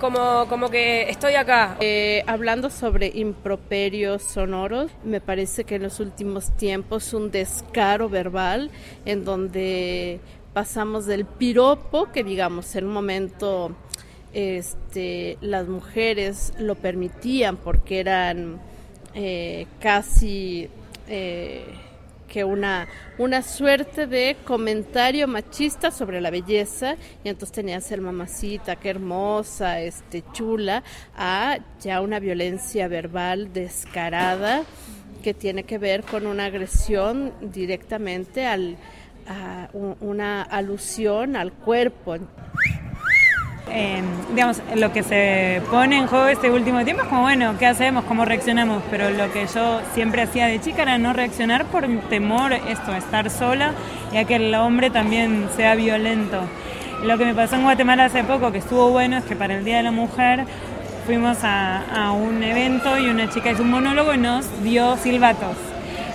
Como, 0.00 0.46
como 0.48 0.70
que 0.70 1.10
estoy 1.10 1.34
acá. 1.34 1.76
Eh, 1.80 2.24
hablando 2.26 2.70
sobre 2.70 3.12
improperios 3.14 4.22
sonoros, 4.22 4.90
me 5.04 5.20
parece 5.20 5.64
que 5.64 5.74
en 5.74 5.82
los 5.82 6.00
últimos 6.00 6.56
tiempos 6.56 7.12
un 7.12 7.30
descaro 7.30 8.08
verbal 8.08 8.70
en 9.04 9.24
donde 9.24 10.20
pasamos 10.54 11.06
del 11.06 11.26
piropo, 11.26 12.10
que 12.12 12.24
digamos 12.24 12.74
en 12.76 12.86
un 12.86 12.92
momento 12.92 13.76
este, 14.32 15.36
las 15.40 15.68
mujeres 15.68 16.52
lo 16.58 16.76
permitían 16.76 17.56
porque 17.56 18.00
eran 18.00 18.58
eh, 19.14 19.66
casi 19.80 20.68
eh, 21.08 21.64
que 22.30 22.44
una, 22.44 22.86
una 23.18 23.42
suerte 23.42 24.06
de 24.06 24.36
comentario 24.44 25.26
machista 25.28 25.90
sobre 25.90 26.20
la 26.20 26.30
belleza 26.30 26.94
y 27.24 27.28
entonces 27.28 27.52
tenías 27.54 27.90
el 27.92 28.00
mamacita, 28.00 28.76
qué 28.76 28.88
hermosa, 28.90 29.80
este 29.80 30.22
chula, 30.32 30.82
a 31.16 31.58
ya 31.80 32.00
una 32.00 32.20
violencia 32.20 32.88
verbal 32.88 33.52
descarada 33.52 34.62
que 35.22 35.34
tiene 35.34 35.64
que 35.64 35.76
ver 35.78 36.02
con 36.04 36.26
una 36.26 36.46
agresión 36.46 37.32
directamente 37.42 38.46
al 38.46 38.76
a 39.28 39.68
un- 39.74 39.96
una 40.00 40.42
alusión 40.42 41.36
al 41.36 41.52
cuerpo. 41.52 42.16
Digamos, 44.34 44.62
lo 44.76 44.92
que 44.92 45.02
se 45.02 45.62
pone 45.70 45.98
en 45.98 46.06
juego 46.06 46.28
este 46.28 46.50
último 46.50 46.84
tiempo 46.84 47.02
es 47.02 47.08
como, 47.08 47.22
bueno, 47.22 47.54
¿qué 47.58 47.66
hacemos? 47.66 48.04
¿Cómo 48.04 48.24
reaccionamos? 48.24 48.82
Pero 48.90 49.10
lo 49.10 49.32
que 49.32 49.46
yo 49.46 49.80
siempre 49.94 50.22
hacía 50.22 50.46
de 50.46 50.60
chica 50.60 50.82
era 50.82 50.98
no 50.98 51.12
reaccionar 51.12 51.66
por 51.66 51.86
temor 52.08 52.52
esto, 52.52 52.94
estar 52.94 53.30
sola 53.30 53.72
y 54.12 54.16
a 54.16 54.24
que 54.24 54.36
el 54.36 54.54
hombre 54.54 54.90
también 54.90 55.48
sea 55.56 55.74
violento. 55.74 56.40
Lo 57.04 57.16
que 57.16 57.24
me 57.24 57.34
pasó 57.34 57.56
en 57.56 57.62
Guatemala 57.62 58.06
hace 58.06 58.24
poco, 58.24 58.52
que 58.52 58.58
estuvo 58.58 58.90
bueno, 58.90 59.16
es 59.16 59.24
que 59.24 59.36
para 59.36 59.56
el 59.56 59.64
Día 59.64 59.78
de 59.78 59.84
la 59.84 59.92
Mujer 59.92 60.44
fuimos 61.06 61.38
a, 61.42 61.82
a 61.94 62.12
un 62.12 62.42
evento 62.42 62.98
y 62.98 63.08
una 63.08 63.30
chica 63.30 63.50
hizo 63.50 63.62
un 63.62 63.70
monólogo 63.70 64.14
y 64.14 64.18
nos 64.18 64.62
dio 64.62 64.96
silbatos. 64.96 65.56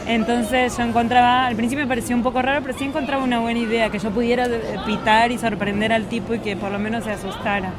Entonces 0.07 0.77
yo 0.77 0.83
encontraba, 0.83 1.47
al 1.47 1.55
principio 1.55 1.83
me 1.83 1.89
pareció 1.89 2.15
un 2.15 2.21
poco 2.21 2.41
raro, 2.41 2.61
pero 2.63 2.77
sí 2.77 2.83
encontraba 2.83 3.23
una 3.23 3.39
buena 3.39 3.59
idea, 3.59 3.89
que 3.89 3.97
yo 3.97 4.11
pudiera 4.11 4.45
eh, 4.45 4.77
pitar 4.85 5.31
y 5.31 5.37
sorprender 5.39 5.91
al 5.91 6.07
tipo 6.07 6.35
y 6.35 6.39
que 6.39 6.55
por 6.55 6.71
lo 6.71 6.77
menos 6.77 7.03
se 7.03 7.11
asustara. 7.11 7.73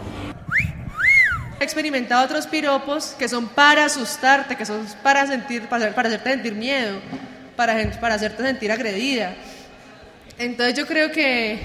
He 1.61 1.65
experimentado 1.65 2.25
otros 2.25 2.47
piropos 2.49 3.15
que 3.19 3.29
son 3.29 3.49
para 3.49 3.85
asustarte, 3.85 4.57
que 4.57 4.67
son 4.67 4.85
para, 5.03 5.27
sentir, 5.27 5.69
para, 5.69 5.95
para 5.95 6.09
hacerte 6.09 6.31
sentir 6.31 6.55
miedo, 6.55 6.99
para, 7.55 7.91
para 8.01 8.17
hacerte 8.17 8.43
sentir 8.43 8.73
agredida. 8.73 9.35
Entonces 10.37 10.77
yo 10.77 10.87
creo 10.87 11.13
que 11.13 11.61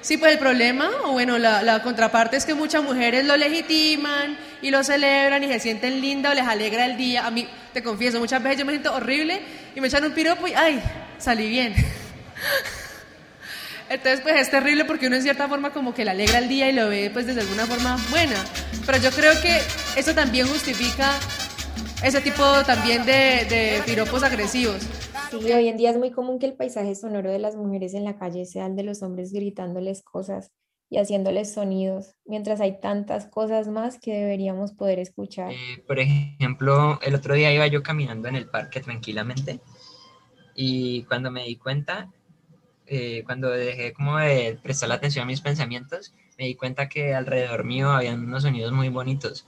sí, 0.00 0.18
pues 0.18 0.32
el 0.32 0.38
problema, 0.38 0.88
o 1.04 1.12
bueno, 1.12 1.36
la, 1.36 1.62
la 1.62 1.82
contraparte 1.82 2.36
es 2.36 2.46
que 2.46 2.54
muchas 2.54 2.82
mujeres 2.82 3.26
lo 3.26 3.36
legitiman 3.36 4.38
y 4.62 4.70
lo 4.70 4.84
celebran 4.84 5.42
y 5.42 5.48
se 5.48 5.58
sienten 5.58 6.00
lindas 6.00 6.32
o 6.32 6.34
les 6.34 6.46
alegra 6.46 6.86
el 6.86 6.96
día. 6.96 7.26
A 7.26 7.30
mí, 7.30 7.46
te 7.76 7.82
confieso, 7.82 8.18
muchas 8.18 8.42
veces 8.42 8.60
yo 8.60 8.64
me 8.64 8.72
siento 8.72 8.94
horrible 8.94 9.38
y 9.74 9.82
me 9.82 9.88
echan 9.88 10.02
un 10.02 10.12
piropo 10.12 10.48
y 10.48 10.54
¡ay! 10.54 10.82
Salí 11.18 11.46
bien. 11.46 11.74
Entonces, 13.90 14.22
pues 14.22 14.40
es 14.40 14.50
terrible 14.50 14.86
porque 14.86 15.08
uno 15.08 15.16
en 15.16 15.22
cierta 15.22 15.46
forma 15.46 15.74
como 15.74 15.92
que 15.92 16.06
le 16.06 16.12
alegra 16.12 16.38
el 16.38 16.48
día 16.48 16.70
y 16.70 16.72
lo 16.72 16.88
ve 16.88 17.10
pues 17.12 17.26
desde 17.26 17.42
alguna 17.42 17.66
forma 17.66 17.98
buena. 18.08 18.42
Pero 18.86 18.96
yo 18.96 19.10
creo 19.10 19.38
que 19.42 19.60
eso 19.94 20.14
también 20.14 20.48
justifica 20.48 21.18
ese 22.02 22.22
tipo 22.22 22.42
también 22.64 23.04
de, 23.04 23.44
de 23.44 23.82
piropos 23.84 24.22
agresivos. 24.22 24.78
Sí, 25.30 25.52
hoy 25.52 25.68
en 25.68 25.76
día 25.76 25.90
es 25.90 25.98
muy 25.98 26.10
común 26.10 26.38
que 26.38 26.46
el 26.46 26.54
paisaje 26.54 26.94
sonoro 26.94 27.30
de 27.30 27.40
las 27.40 27.56
mujeres 27.56 27.92
en 27.92 28.04
la 28.04 28.16
calle 28.16 28.46
sea 28.46 28.64
el 28.64 28.76
de 28.76 28.84
los 28.84 29.02
hombres 29.02 29.34
gritándoles 29.34 30.02
cosas 30.02 30.50
y 30.88 30.98
haciéndoles 30.98 31.52
sonidos, 31.52 32.14
mientras 32.24 32.60
hay 32.60 32.80
tantas 32.80 33.26
cosas 33.26 33.68
más 33.68 33.98
que 33.98 34.12
deberíamos 34.12 34.72
poder 34.72 34.98
escuchar. 34.98 35.52
Eh, 35.52 35.82
por 35.86 35.98
ejemplo, 35.98 37.00
el 37.02 37.14
otro 37.14 37.34
día 37.34 37.52
iba 37.52 37.66
yo 37.66 37.82
caminando 37.82 38.28
en 38.28 38.36
el 38.36 38.48
parque 38.48 38.80
tranquilamente 38.80 39.60
y 40.54 41.02
cuando 41.04 41.30
me 41.30 41.44
di 41.44 41.56
cuenta, 41.56 42.10
eh, 42.86 43.22
cuando 43.24 43.50
dejé 43.50 43.92
como 43.92 44.18
de 44.18 44.58
prestar 44.62 44.88
la 44.88 44.94
atención 44.94 45.24
a 45.24 45.26
mis 45.26 45.40
pensamientos, 45.40 46.14
me 46.38 46.46
di 46.46 46.54
cuenta 46.54 46.88
que 46.88 47.14
alrededor 47.14 47.64
mío 47.64 47.90
habían 47.90 48.24
unos 48.24 48.44
sonidos 48.44 48.72
muy 48.72 48.88
bonitos 48.88 49.46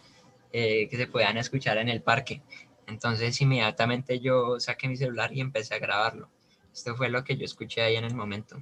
eh, 0.52 0.88
que 0.88 0.97
se 0.97 1.07
podían 1.07 1.37
escuchar 1.38 1.78
en 1.78 1.88
el 1.88 2.02
parque. 2.02 2.42
Entonces 2.87 3.40
inmediatamente 3.40 4.18
yo 4.18 4.59
saqué 4.59 4.88
mi 4.88 4.97
celular 4.97 5.33
y 5.33 5.40
empecé 5.40 5.75
a 5.75 5.78
grabarlo. 5.78 6.30
Esto 6.73 6.97
fue 6.97 7.11
lo 7.11 7.23
que 7.23 7.37
yo 7.37 7.45
escuché 7.45 7.83
ahí 7.83 7.97
en 7.97 8.04
el 8.04 8.14
momento. 8.14 8.61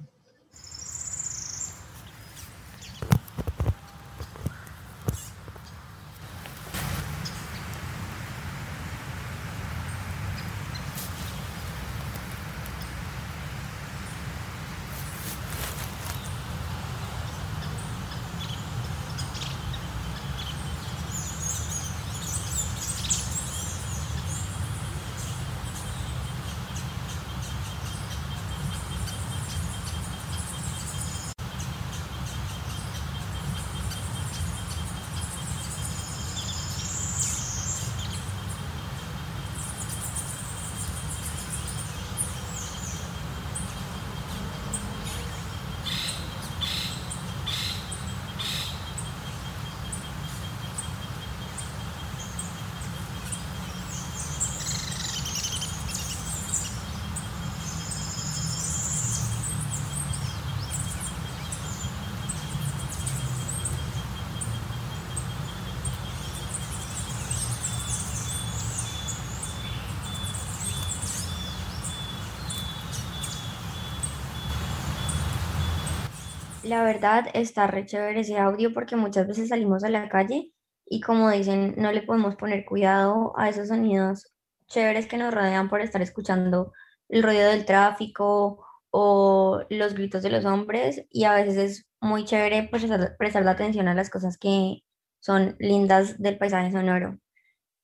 La 76.67 76.83
verdad 76.83 77.27
está 77.33 77.65
re 77.67 77.85
chévere 77.85 78.19
ese 78.19 78.37
audio 78.37 78.73
porque 78.73 78.97
muchas 78.97 79.25
veces 79.25 79.47
salimos 79.49 79.85
a 79.85 79.89
la 79.89 80.09
calle 80.09 80.51
y 80.85 80.99
como 80.99 81.31
dicen, 81.31 81.75
no 81.77 81.93
le 81.93 82.01
podemos 82.01 82.35
poner 82.35 82.65
cuidado 82.65 83.33
a 83.37 83.47
esos 83.47 83.69
sonidos 83.69 84.33
chéveres 84.67 85.07
que 85.07 85.15
nos 85.15 85.33
rodean 85.33 85.69
por 85.69 85.79
estar 85.79 86.01
escuchando 86.01 86.73
el 87.07 87.23
ruido 87.23 87.49
del 87.51 87.65
tráfico 87.65 88.65
o 88.91 89.61
los 89.69 89.93
gritos 89.93 90.23
de 90.23 90.29
los 90.29 90.43
hombres 90.43 91.05
y 91.09 91.23
a 91.23 91.35
veces 91.35 91.57
es 91.57 91.87
muy 92.01 92.25
chévere 92.25 92.69
prestar, 92.69 93.45
la 93.45 93.51
atención 93.51 93.87
a 93.87 93.95
las 93.95 94.09
cosas 94.09 94.37
que 94.37 94.83
son 95.21 95.55
lindas 95.59 96.21
del 96.21 96.37
paisaje 96.37 96.71
sonoro. 96.73 97.17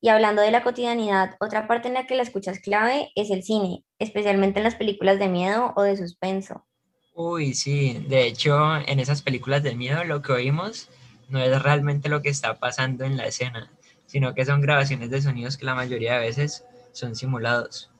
Y 0.01 0.09
hablando 0.09 0.41
de 0.41 0.51
la 0.51 0.63
cotidianidad, 0.63 1.37
otra 1.39 1.67
parte 1.69 1.87
en 1.87 1.93
la 1.93 2.05
que 2.05 2.15
la 2.15 2.23
escucha 2.23 2.51
es 2.51 2.59
clave 2.59 3.11
es 3.15 3.31
el 3.31 3.43
cine, 3.43 3.85
especialmente 3.97 4.59
en 4.59 4.65
las 4.65 4.75
películas 4.75 5.19
de 5.19 5.29
miedo 5.29 5.73
o 5.77 5.83
de 5.83 5.95
suspenso. 5.95 6.65
Uy, 7.15 7.53
sí, 7.53 8.03
de 8.07 8.25
hecho, 8.25 8.75
en 8.75 8.99
esas 8.99 9.21
películas 9.21 9.61
de 9.61 9.75
miedo 9.75 10.03
lo 10.03 10.21
que 10.21 10.31
oímos 10.31 10.89
no 11.29 11.39
es 11.39 11.61
realmente 11.61 12.09
lo 12.09 12.21
que 12.21 12.29
está 12.29 12.55
pasando 12.55 13.05
en 13.05 13.17
la 13.17 13.27
escena, 13.27 13.71
sino 14.07 14.33
que 14.33 14.45
son 14.45 14.61
grabaciones 14.61 15.09
de 15.11 15.21
sonidos 15.21 15.57
que 15.57 15.65
la 15.65 15.75
mayoría 15.75 16.13
de 16.13 16.25
veces 16.25 16.65
son 16.91 17.15
simulados. 17.15 17.91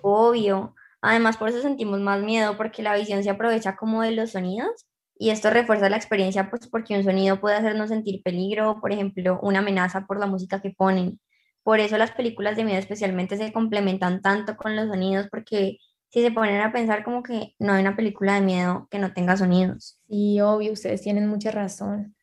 Obvio. 0.00 0.74
Además, 1.02 1.36
por 1.36 1.48
eso 1.48 1.60
sentimos 1.60 2.00
más 2.00 2.22
miedo, 2.22 2.56
porque 2.56 2.82
la 2.82 2.96
visión 2.96 3.22
se 3.22 3.30
aprovecha 3.30 3.76
como 3.76 4.02
de 4.02 4.12
los 4.12 4.30
sonidos 4.30 4.86
y 5.18 5.30
esto 5.30 5.50
refuerza 5.50 5.90
la 5.90 5.96
experiencia, 5.96 6.48
pues 6.48 6.68
porque 6.68 6.96
un 6.96 7.04
sonido 7.04 7.40
puede 7.40 7.56
hacernos 7.56 7.90
sentir 7.90 8.22
peligro, 8.22 8.80
por 8.80 8.92
ejemplo, 8.92 9.38
una 9.42 9.58
amenaza 9.58 10.06
por 10.06 10.18
la 10.18 10.26
música 10.26 10.60
que 10.62 10.70
ponen. 10.70 11.20
Por 11.62 11.80
eso 11.80 11.98
las 11.98 12.12
películas 12.12 12.56
de 12.56 12.64
miedo 12.64 12.78
especialmente 12.78 13.36
se 13.36 13.52
complementan 13.52 14.20
tanto 14.22 14.56
con 14.56 14.74
los 14.74 14.88
sonidos, 14.88 15.28
porque 15.30 15.78
si 16.12 16.20
se 16.20 16.30
ponen 16.30 16.60
a 16.60 16.72
pensar 16.72 17.04
como 17.04 17.22
que 17.22 17.54
no 17.58 17.72
hay 17.72 17.80
una 17.80 17.96
película 17.96 18.34
de 18.34 18.42
miedo 18.42 18.86
que 18.90 18.98
no 18.98 19.14
tenga 19.14 19.36
sonidos. 19.36 19.98
Sí, 20.08 20.40
obvio, 20.42 20.72
ustedes 20.72 21.00
tienen 21.00 21.26
mucha 21.26 21.50
razón. 21.50 22.14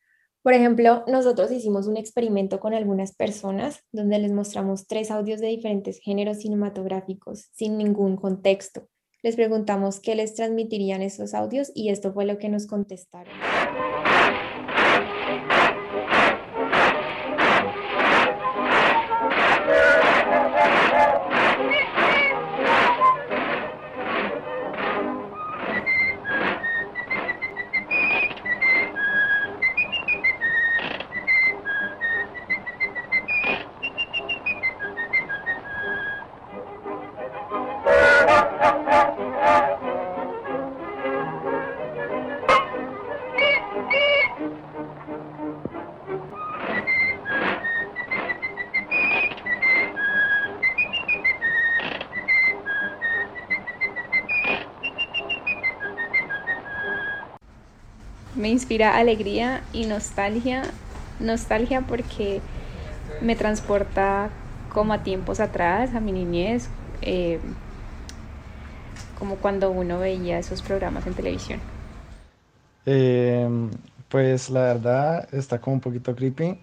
Por 0.42 0.54
ejemplo, 0.54 1.04
nosotros 1.08 1.50
hicimos 1.50 1.88
un 1.88 1.96
experimento 1.96 2.60
con 2.60 2.72
algunas 2.72 3.14
personas 3.14 3.84
donde 3.90 4.20
les 4.20 4.32
mostramos 4.32 4.86
tres 4.86 5.10
audios 5.10 5.40
de 5.40 5.48
diferentes 5.48 5.98
géneros 5.98 6.38
cinematográficos 6.38 7.50
sin 7.52 7.76
ningún 7.76 8.16
contexto. 8.16 8.88
Les 9.22 9.34
preguntamos 9.34 10.00
qué 10.00 10.14
les 10.14 10.34
transmitirían 10.34 11.02
esos 11.02 11.34
audios 11.34 11.72
y 11.74 11.90
esto 11.90 12.12
fue 12.12 12.24
lo 12.24 12.38
que 12.38 12.48
nos 12.48 12.66
contestaron. 12.66 13.34
Inspira 58.50 58.96
alegría 58.96 59.62
y 59.72 59.86
nostalgia. 59.86 60.62
Nostalgia 61.18 61.82
porque 61.82 62.40
me 63.20 63.36
transporta 63.36 64.30
como 64.72 64.92
a 64.92 65.02
tiempos 65.02 65.40
atrás, 65.40 65.94
a 65.94 66.00
mi 66.00 66.12
niñez, 66.12 66.68
eh, 67.02 67.38
como 69.18 69.36
cuando 69.36 69.70
uno 69.70 69.98
veía 69.98 70.38
esos 70.38 70.62
programas 70.62 71.06
en 71.06 71.14
televisión. 71.14 71.60
Eh, 72.86 73.48
pues 74.08 74.50
la 74.50 74.62
verdad 74.62 75.28
está 75.32 75.60
como 75.60 75.74
un 75.74 75.80
poquito 75.80 76.14
creepy. 76.14 76.58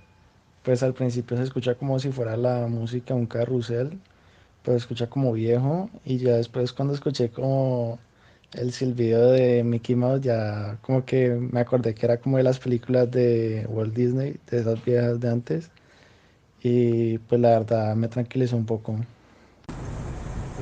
Pues 0.63 0.83
al 0.83 0.93
principio 0.93 1.37
se 1.37 1.43
escucha 1.43 1.75
como 1.75 1.99
si 1.99 2.11
fuera 2.11 2.35
la 2.35 2.67
música 2.67 3.13
un 3.13 3.25
carrusel, 3.25 3.99
pero 4.63 4.75
escucha 4.75 5.07
como 5.07 5.31
viejo 5.31 5.89
y 6.03 6.17
ya 6.17 6.33
después 6.35 6.73
cuando 6.73 6.93
escuché 6.93 7.29
como 7.29 7.99
el 8.53 8.71
silbido 8.71 9.31
de 9.31 9.63
Mickey 9.63 9.95
Mouse 9.95 10.21
ya 10.21 10.77
como 10.81 11.05
que 11.05 11.29
me 11.29 11.59
acordé 11.59 11.93
que 11.93 12.05
era 12.05 12.17
como 12.17 12.37
de 12.37 12.43
las 12.43 12.59
películas 12.59 13.09
de 13.11 13.65
Walt 13.69 13.93
Disney, 13.93 14.37
de 14.49 14.59
esas 14.59 14.83
viejas 14.83 15.19
de 15.19 15.29
antes. 15.29 15.69
Y 16.63 17.17
pues 17.19 17.39
la 17.41 17.59
verdad 17.59 17.95
me 17.95 18.07
tranquilizó 18.07 18.57
un 18.57 18.65
poco. 18.65 18.97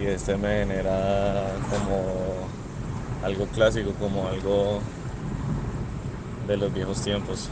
Y 0.02 0.06
este 0.06 0.36
me 0.36 0.60
genera 0.60 1.45
como 1.71 2.48
algo 3.24 3.45
clásico, 3.48 3.91
como 3.93 4.28
algo 4.28 4.82
de 6.48 6.58
los 6.58 6.74
viejos 6.74 7.02
tiempos. 7.02 7.50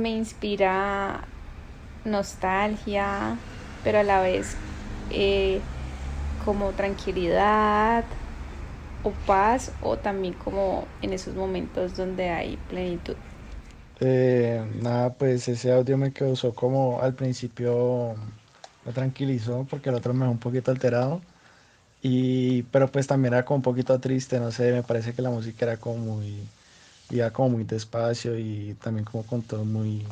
Me 0.00 0.10
inspira 0.10 1.36
nostalgia, 2.04 3.46
pero 3.82 4.00
a 4.00 4.04
la 4.04 4.22
vez 4.22 4.64
eh, 5.10 5.70
como 6.38 6.74
tranquilidad 6.76 8.10
o 9.02 9.24
paz 9.24 9.76
o 9.80 10.00
también 10.00 10.34
como 10.34 10.96
en 11.02 11.12
esos 11.14 11.34
momentos 11.36 11.94
donde 11.96 12.30
hay 12.30 12.58
plenitud. 12.58 13.18
Eh, 14.00 14.64
nada, 14.76 15.16
pues 15.18 15.46
ese 15.48 15.72
audio 15.72 15.98
me 15.98 16.12
causó 16.12 16.54
como 16.54 17.00
al 17.02 17.14
principio 17.14 18.14
me 18.84 18.92
tranquilizó 18.92 19.66
porque 19.68 19.90
el 19.90 19.96
otro 19.96 20.14
me 20.14 20.20
dejó 20.20 20.32
un 20.32 20.38
poquito 20.40 20.70
alterado. 20.70 21.22
Y, 22.02 22.64
pero 22.64 22.90
pues 22.92 23.06
también 23.08 23.34
era 23.34 23.44
como 23.44 23.58
un 23.58 23.62
poquito 23.62 24.00
triste, 24.00 24.40
no 24.40 24.52
sé, 24.52 24.72
me 24.72 24.82
parece 24.84 25.14
que 25.14 25.22
la 25.22 25.30
música 25.30 25.66
era 25.66 25.80
como 25.80 25.98
muy, 26.16 26.52
iba 27.10 27.30
como 27.30 27.50
muy 27.50 27.64
despacio 27.64 28.38
y 28.38 28.74
también 28.82 29.04
como 29.04 29.24
con 29.24 29.42
tonos 29.42 29.66
muy, 29.66 30.04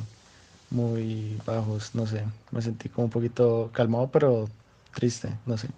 muy 0.71 1.39
bajos, 1.47 1.95
no 1.95 2.07
sé, 2.07 2.25
me 2.51 2.63
sentí 2.63 2.89
como 2.89 3.07
un 3.07 3.11
poquito 3.11 3.71
calmado 3.73 4.09
pero 4.11 4.49
triste, 4.95 5.33
no 5.47 5.57
sé. 5.57 5.69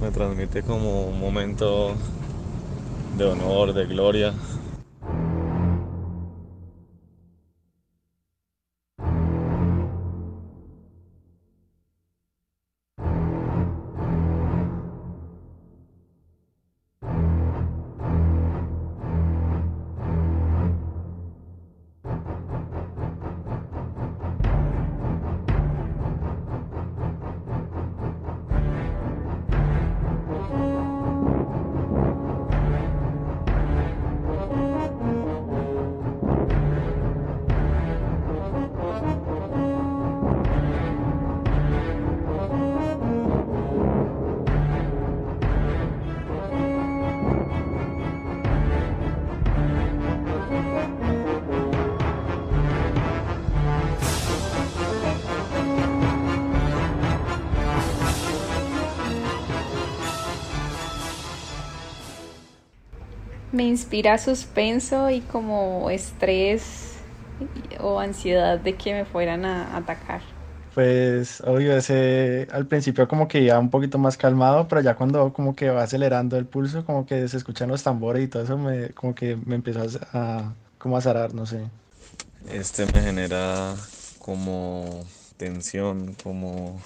Me 0.00 0.10
transmite 0.10 0.62
como 0.62 1.06
un 1.06 1.18
momento 1.18 1.94
de 3.16 3.24
honor, 3.24 3.72
de 3.72 3.86
gloria. 3.86 4.34
Inspira 63.66 64.18
suspenso 64.18 65.10
y 65.10 65.20
como 65.20 65.90
estrés 65.90 66.96
o 67.80 68.00
ansiedad 68.00 68.58
de 68.58 68.74
que 68.74 68.94
me 68.94 69.04
fueran 69.04 69.44
a 69.44 69.76
atacar. 69.76 70.20
Pues 70.74 71.40
obvio, 71.40 71.74
ese 71.74 72.46
al 72.52 72.66
principio 72.66 73.08
como 73.08 73.28
que 73.28 73.40
iba 73.40 73.58
un 73.58 73.70
poquito 73.70 73.96
más 73.96 74.18
calmado, 74.18 74.68
pero 74.68 74.82
ya 74.82 74.94
cuando 74.94 75.32
como 75.32 75.56
que 75.56 75.70
va 75.70 75.82
acelerando 75.82 76.36
el 76.36 76.44
pulso, 76.44 76.84
como 76.84 77.06
que 77.06 77.26
se 77.28 77.38
escuchan 77.38 77.70
los 77.70 77.82
tambores 77.82 78.22
y 78.22 78.28
todo 78.28 78.42
eso, 78.42 78.58
me, 78.58 78.90
como 78.90 79.14
que 79.14 79.36
me 79.36 79.54
empieza 79.54 79.84
a, 80.12 80.52
como 80.78 80.98
a 80.98 81.00
zarar, 81.00 81.32
no 81.32 81.46
sé. 81.46 81.62
Este 82.52 82.84
me 82.92 83.00
genera 83.00 83.74
como 84.18 85.04
tensión, 85.38 86.14
como 86.22 86.78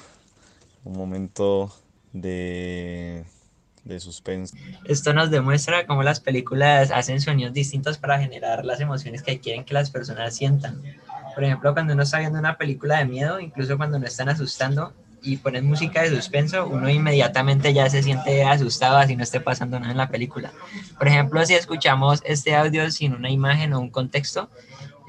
un 0.85 0.97
momento 0.97 1.73
de, 2.13 3.25
de 3.85 4.01
suspenso. 4.01 4.57
Esto 4.85 5.13
nos 5.13 5.31
demuestra 5.31 5.87
cómo 5.87 6.03
las 6.03 6.21
películas 6.21 6.91
hacen 6.91 7.21
sonidos 7.21 7.53
distintos 7.53 7.99
para 7.99 8.19
generar 8.19 8.65
las 8.65 8.81
emociones 8.81 9.23
que 9.23 9.41
quieren 9.41 9.65
que 9.65 9.75
las 9.75 9.91
personas 9.91 10.35
sientan. 10.35 10.83
Por 11.35 11.45
ejemplo, 11.45 11.73
cuando 11.73 11.95
uno 11.95 12.03
está 12.03 12.19
viendo 12.19 12.39
una 12.39 12.57
película 12.57 12.99
de 12.99 13.05
miedo, 13.05 13.41
incluso 13.41 13.77
cuando 13.77 13.99
no 13.99 14.07
están 14.07 14.29
asustando 14.29 14.93
y 15.23 15.37
ponen 15.37 15.67
música 15.67 16.03
de 16.03 16.11
suspenso, 16.11 16.67
uno 16.67 16.89
inmediatamente 16.89 17.73
ya 17.73 17.89
se 17.91 18.03
siente 18.03 18.45
asustado 18.45 18.97
así 18.97 19.17
no 19.17 19.23
esté 19.23 19.41
pasando 19.41 19.79
nada 19.79 19.93
en 19.93 19.99
la 19.99 20.09
película. 20.09 20.53
Por 20.99 21.09
ejemplo, 21.09 21.45
si 21.45 21.55
escuchamos 21.55 22.23
este 22.25 22.55
audio 22.55 22.91
sin 22.91 23.15
una 23.15 23.31
imagen 23.31 23.73
o 23.73 23.81
un 23.81 23.91
contexto, 23.91 24.51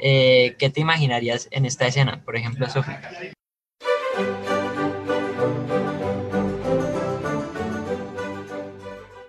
eh, 0.03 0.55
¿qué 0.57 0.69
te 0.69 0.81
imaginarías 0.81 1.47
en 1.51 1.65
esta 1.65 1.87
escena? 1.87 2.21
Por 2.23 2.35
ejemplo, 2.35 2.69
Sofía. 2.69 3.01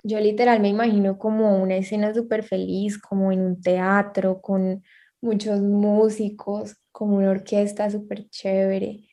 Yo 0.02 0.18
literal 0.20 0.60
me 0.60 0.68
imagino 0.68 1.18
como 1.18 1.62
una 1.62 1.76
escena 1.76 2.12
súper 2.12 2.42
feliz, 2.42 2.98
como 2.98 3.30
en 3.30 3.40
un 3.40 3.60
teatro, 3.60 4.40
con 4.40 4.82
muchos 5.20 5.60
músicos, 5.60 6.76
como 6.90 7.16
una 7.18 7.30
orquesta 7.30 7.88
súper 7.90 8.28
chévere, 8.28 9.08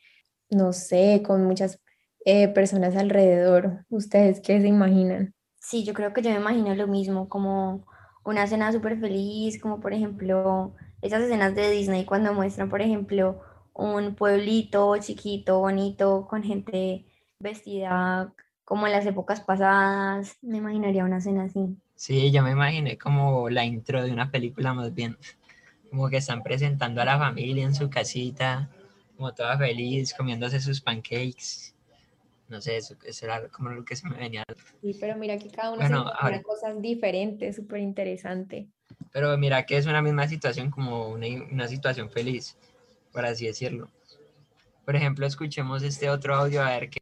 no 0.50 0.74
sé, 0.74 1.22
con 1.26 1.46
muchas 1.46 1.80
eh, 2.26 2.48
personas 2.48 2.96
alrededor. 2.96 3.86
¿Ustedes 3.90 4.42
qué 4.42 4.60
se 4.60 4.68
imaginan? 4.68 5.36
Sí, 5.60 5.84
yo 5.84 5.94
creo 5.94 6.14
que 6.14 6.22
yo 6.22 6.32
me 6.32 6.38
imagino 6.38 6.74
lo 6.74 6.88
mismo, 6.88 7.30
como 7.30 7.86
una 8.26 8.44
escena 8.44 8.72
súper 8.72 9.00
feliz, 9.00 9.62
como 9.62 9.80
por 9.80 9.94
ejemplo 9.94 10.76
esas 11.02 11.22
escenas 11.22 11.56
de 11.56 11.70
Disney 11.70 12.06
cuando 12.06 12.34
muestran, 12.34 12.70
por 12.70 12.82
ejemplo, 12.82 13.42
un 13.74 14.16
pueblito 14.16 14.98
chiquito, 14.98 15.60
bonito, 15.60 16.28
con 16.28 16.44
gente 16.44 17.06
vestida 17.40 18.34
como 18.70 18.86
en 18.86 18.94
las 18.94 19.06
épocas 19.08 19.42
pasadas. 19.42 20.38
Me 20.44 20.60
imaginaría 20.60 21.04
una 21.04 21.18
escena 21.18 21.46
así. 21.46 21.76
Sí, 21.96 22.32
yo 22.32 22.44
me 22.44 22.52
imaginé 22.52 23.00
como 23.00 23.50
la 23.50 23.66
intro 23.66 24.04
de 24.04 24.12
una 24.12 24.30
película 24.30 24.76
más 24.76 24.94
bien 24.94 25.18
como 25.90 26.08
que 26.08 26.18
están 26.18 26.44
presentando 26.44 27.02
a 27.02 27.06
la 27.06 27.18
familia 27.18 27.66
en 27.66 27.74
su 27.74 27.90
casita, 27.90 28.70
como 29.18 29.34
toda 29.34 29.58
feliz, 29.58 30.14
comiéndose 30.14 30.60
sus 30.60 30.82
pancakes. 30.82 31.74
No 32.48 32.62
sé, 32.62 32.78
eso, 32.78 32.96
era 33.24 33.48
como 33.48 33.70
lo 33.70 33.84
que 33.84 33.96
se 33.96 34.08
me 34.08 34.18
venía. 34.18 34.44
Sí, 34.84 34.96
pero 35.00 35.18
mira 35.18 35.40
que 35.40 35.50
cada 35.50 35.72
uno 35.72 35.82
bueno, 35.82 36.12
se 36.32 36.44
cosas 36.44 36.80
diferentes, 36.80 37.56
súper 37.56 37.80
interesante. 37.80 38.68
Pero 39.12 39.36
mira 39.40 39.66
que 39.66 39.78
es 39.78 39.88
una 39.88 40.04
misma 40.04 40.28
situación 40.28 40.70
como 40.70 41.10
una, 41.10 41.26
una 41.52 41.68
situación 41.68 42.12
feliz, 42.12 42.56
por 43.12 43.26
así 43.26 43.48
decirlo. 43.48 43.90
Por 44.86 44.96
ejemplo, 44.96 45.26
escuchemos 45.26 45.82
este 45.82 46.12
otro 46.12 46.36
audio 46.36 46.62
a 46.62 46.70
ver 46.70 46.92
qué... 46.92 47.00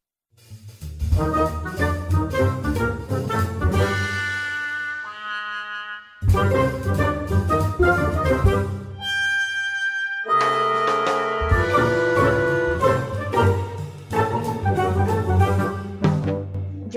Yo 1.17 1.23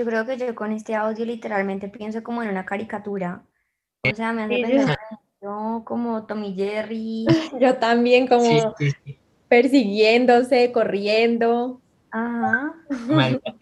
creo 0.05 0.25
que 0.27 0.37
yo 0.37 0.53
con 0.53 0.71
este 0.71 0.93
audio 0.93 1.25
literalmente 1.25 1.87
pienso 1.87 2.21
como 2.21 2.43
en 2.43 2.49
una 2.49 2.63
caricatura. 2.63 3.43
O 4.03 4.15
sea, 4.15 4.33
me 4.33 4.43
hace 4.43 4.61
pensar 4.61 4.99
yo 5.41 5.81
como 5.83 6.27
Tommy 6.27 6.53
Jerry. 6.53 7.25
Yo 7.59 7.77
también 7.77 8.27
como 8.27 8.75
persiguiéndose, 9.47 10.71
corriendo. 10.71 11.81
Ajá. 12.11 12.73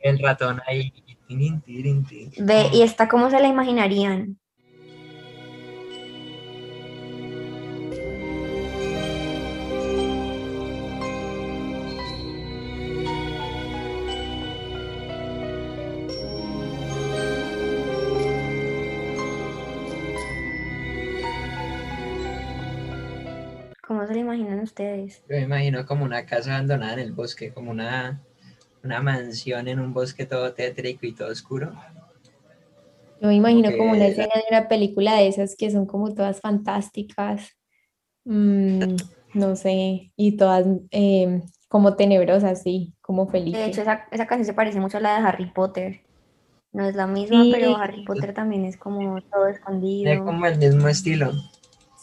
El 0.01 0.19
ratón 0.19 0.61
ahí. 0.67 0.91
Ve, 2.39 2.69
¿y 2.73 2.81
esta 2.81 3.07
cómo 3.07 3.29
se 3.29 3.39
la 3.39 3.47
imaginarían? 3.47 4.39
¿Cómo 23.85 24.07
se 24.07 24.13
lo 24.13 24.19
imaginan 24.19 24.61
ustedes? 24.61 25.23
Yo 25.29 25.35
me 25.35 25.41
imagino 25.41 25.85
como 25.85 26.05
una 26.05 26.25
casa 26.25 26.55
abandonada 26.55 26.93
en 26.93 26.99
el 26.99 27.11
bosque, 27.11 27.53
como 27.53 27.69
una, 27.69 28.23
una 28.83 29.01
mansión 29.01 29.67
en 29.67 29.79
un 29.79 29.93
bosque 29.93 30.25
todo 30.25 30.53
tétrico 30.53 31.05
y 31.05 31.13
todo 31.13 31.31
oscuro. 31.31 31.71
Yo 33.21 33.27
me 33.27 33.35
imagino 33.35 33.69
como 33.77 33.91
una 33.91 34.07
escena 34.07 34.33
de 34.35 34.43
una 34.49 34.67
película 34.69 35.15
de 35.15 35.27
esas 35.27 35.55
que 35.57 35.69
son 35.69 35.85
como 35.85 36.13
todas 36.13 36.39
fantásticas, 36.39 37.57
mm, 38.23 38.95
no 39.33 39.55
sé, 39.57 40.13
y 40.15 40.37
todas 40.37 40.65
eh, 40.91 41.41
como 41.67 41.95
tenebrosas, 41.95 42.63
sí, 42.63 42.95
como 43.01 43.27
felices. 43.27 43.61
De 43.61 43.71
hecho, 43.71 43.81
esa, 43.81 44.05
esa 44.11 44.25
canción 44.25 44.45
se 44.45 44.53
parece 44.53 44.79
mucho 44.79 44.97
a 44.97 45.01
la 45.01 45.19
de 45.19 45.27
Harry 45.27 45.51
Potter. 45.51 46.01
No 46.71 46.87
es 46.87 46.95
la 46.95 47.07
misma, 47.07 47.43
Sí. 47.43 47.51
pero 47.51 47.75
Harry 47.77 48.05
Potter 48.05 48.33
también 48.33 48.63
es 48.63 48.77
como 48.77 49.19
todo 49.23 49.47
escondido. 49.47 50.11
Es 50.11 50.21
como 50.21 50.45
el 50.45 50.57
mismo 50.57 50.87
estilo. 50.87 51.31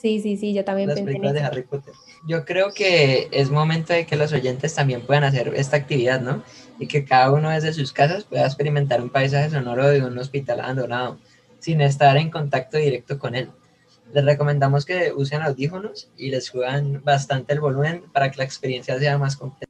Sí, 0.07 0.21
sí, 0.21 0.37
sí, 0.37 0.55
yo 0.55 0.65
también 0.65 0.89
las 0.89 1.01
pensé 1.01 1.17
en 1.17 1.21
películas 1.21 1.35
de. 1.35 1.41
Harry 1.41 1.63
Potter. 1.63 1.93
Yo 2.29 2.45
creo 2.45 2.73
que 2.73 3.29
es 3.33 3.51
momento 3.51 3.93
de 3.93 4.07
que 4.07 4.15
los 4.15 4.33
oyentes 4.33 4.73
también 4.73 5.01
puedan 5.01 5.25
hacer 5.25 5.53
esta 5.57 5.77
actividad, 5.77 6.21
¿no? 6.21 6.45
Y 6.79 6.87
que 6.87 7.05
cada 7.05 7.33
uno 7.33 7.51
desde 7.51 7.73
sus 7.73 7.93
casas 7.93 8.23
pueda 8.23 8.47
experimentar 8.47 9.03
un 9.03 9.11
paisaje 9.11 9.51
sonoro 9.51 9.89
de 9.89 10.05
un 10.05 10.17
hospital 10.17 10.61
abandonado, 10.61 11.19
sin 11.59 11.81
estar 11.81 12.17
en 12.19 12.31
contacto 12.31 12.79
directo 12.79 13.19
con 13.19 13.35
él. 13.35 13.51
Les 14.15 14.25
recomendamos 14.25 14.87
que 14.87 15.13
usen 15.13 15.43
audífonos 15.43 16.09
y 16.17 16.31
les 16.31 16.45
suban 16.45 17.03
bastante 17.03 17.55
el 17.55 17.59
volumen 17.59 18.05
para 18.13 18.31
que 18.31 18.37
la 18.37 18.45
experiencia 18.45 18.97
sea 19.01 19.19
más 19.19 19.37
completa. 19.37 19.66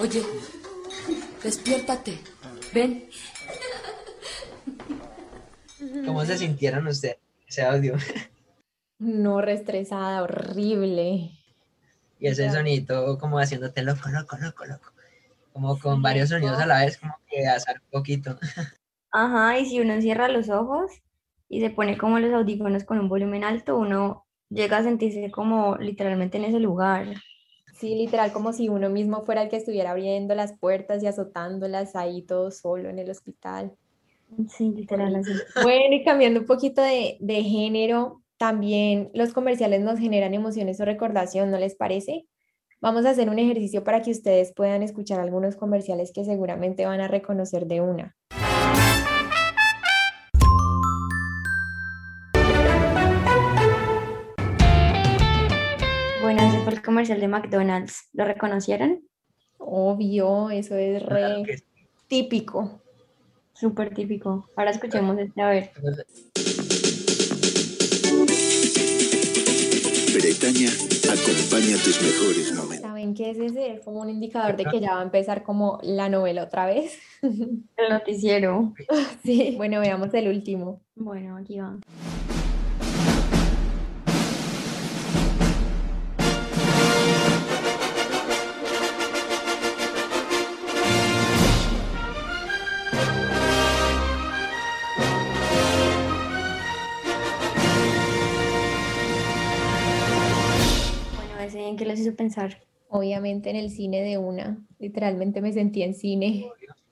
Oye. 0.00 0.22
Despiértate. 1.42 2.18
Ven. 2.72 3.08
¿Cómo 6.04 6.24
se 6.24 6.38
sintieron 6.38 6.86
ustedes 6.86 7.18
ese 7.46 7.62
audio? 7.62 7.96
No, 8.98 9.40
restresada, 9.40 10.22
horrible. 10.22 11.30
Y 12.20 12.26
ese 12.26 12.50
sonito 12.50 13.16
como 13.18 13.38
haciéndote 13.38 13.82
loco, 13.82 14.08
loco, 14.08 14.36
loco, 14.36 14.64
loco. 14.66 14.92
Como 15.52 15.78
con 15.78 16.02
varios 16.02 16.28
sonidos 16.28 16.58
a 16.58 16.66
la 16.66 16.84
vez, 16.84 16.98
como 16.98 17.14
que 17.28 17.46
azar 17.46 17.80
un 17.84 17.90
poquito. 17.90 18.38
Ajá, 19.10 19.58
y 19.58 19.66
si 19.66 19.80
uno 19.80 20.00
cierra 20.00 20.28
los 20.28 20.48
ojos 20.50 20.90
y 21.48 21.60
se 21.60 21.70
pone 21.70 21.96
como 21.96 22.18
los 22.18 22.32
audífonos 22.32 22.84
con 22.84 22.98
un 22.98 23.08
volumen 23.08 23.44
alto, 23.44 23.76
uno 23.76 24.26
llega 24.50 24.78
a 24.78 24.82
sentirse 24.82 25.30
como 25.30 25.76
literalmente 25.76 26.38
en 26.38 26.44
ese 26.44 26.58
lugar. 26.58 27.06
Sí, 27.78 27.94
literal, 27.94 28.32
como 28.32 28.52
si 28.52 28.68
uno 28.68 28.90
mismo 28.90 29.24
fuera 29.24 29.42
el 29.42 29.48
que 29.48 29.56
estuviera 29.56 29.92
abriendo 29.92 30.34
las 30.34 30.58
puertas 30.58 31.00
y 31.02 31.06
azotándolas 31.06 31.94
ahí 31.94 32.22
todo 32.22 32.50
solo 32.50 32.90
en 32.90 32.98
el 32.98 33.08
hospital. 33.08 33.72
Sí, 34.48 34.70
literal 34.70 35.14
así. 35.14 35.30
Bueno, 35.62 35.94
y 35.94 36.04
cambiando 36.04 36.40
un 36.40 36.46
poquito 36.46 36.82
de, 36.82 37.16
de 37.20 37.42
género, 37.44 38.22
también 38.36 39.10
los 39.14 39.32
comerciales 39.32 39.80
nos 39.82 40.00
generan 40.00 40.34
emociones 40.34 40.80
o 40.80 40.84
recordación, 40.84 41.52
¿no 41.52 41.58
les 41.58 41.76
parece? 41.76 42.26
Vamos 42.80 43.06
a 43.06 43.10
hacer 43.10 43.28
un 43.28 43.38
ejercicio 43.38 43.84
para 43.84 44.02
que 44.02 44.10
ustedes 44.10 44.52
puedan 44.54 44.82
escuchar 44.82 45.20
algunos 45.20 45.56
comerciales 45.56 46.12
que 46.12 46.24
seguramente 46.24 46.84
van 46.84 47.00
a 47.00 47.08
reconocer 47.08 47.66
de 47.66 47.80
una. 47.80 48.16
Bueno, 56.28 56.42
ese 56.42 56.58
fue 56.58 56.74
el 56.74 56.82
comercial 56.82 57.20
de 57.20 57.26
McDonald's. 57.26 58.10
¿Lo 58.12 58.26
reconocieron? 58.26 59.02
Obvio, 59.56 60.50
eso 60.50 60.76
es 60.76 61.02
re 61.02 61.20
Claro 61.20 61.42
sí. 61.46 61.64
típico. 62.06 62.82
Súper 63.54 63.94
típico. 63.94 64.46
Ahora 64.54 64.72
escuchemos 64.72 65.18
este, 65.18 65.40
a 65.40 65.48
ver. 65.48 65.70
Bretaña 70.12 70.68
acompaña 70.68 71.76
tus 71.82 72.02
mejores 72.02 72.54
momentos. 72.54 72.82
¿Saben 72.82 73.14
qué 73.14 73.30
es 73.30 73.38
ese? 73.38 73.72
Es 73.76 73.80
como 73.80 74.02
un 74.02 74.10
indicador 74.10 74.54
de 74.54 74.66
que 74.66 74.80
ya 74.80 74.96
va 74.96 75.00
a 75.00 75.04
empezar 75.04 75.42
como 75.42 75.78
la 75.82 76.10
novela 76.10 76.42
otra 76.42 76.66
vez. 76.66 76.98
El 77.22 77.88
noticiero. 77.88 78.74
Sí, 79.24 79.54
bueno, 79.56 79.80
veamos 79.80 80.12
el 80.12 80.28
último. 80.28 80.82
Bueno, 80.94 81.38
aquí 81.38 81.58
va. 81.58 81.78
Qué 101.76 101.84
les 101.84 102.00
hizo 102.00 102.14
pensar. 102.14 102.62
Obviamente 102.88 103.50
en 103.50 103.56
el 103.56 103.70
cine 103.70 104.02
de 104.02 104.18
una. 104.18 104.58
Literalmente 104.78 105.40
me 105.40 105.52
sentí 105.52 105.82
en 105.82 105.94
cine. 105.94 106.46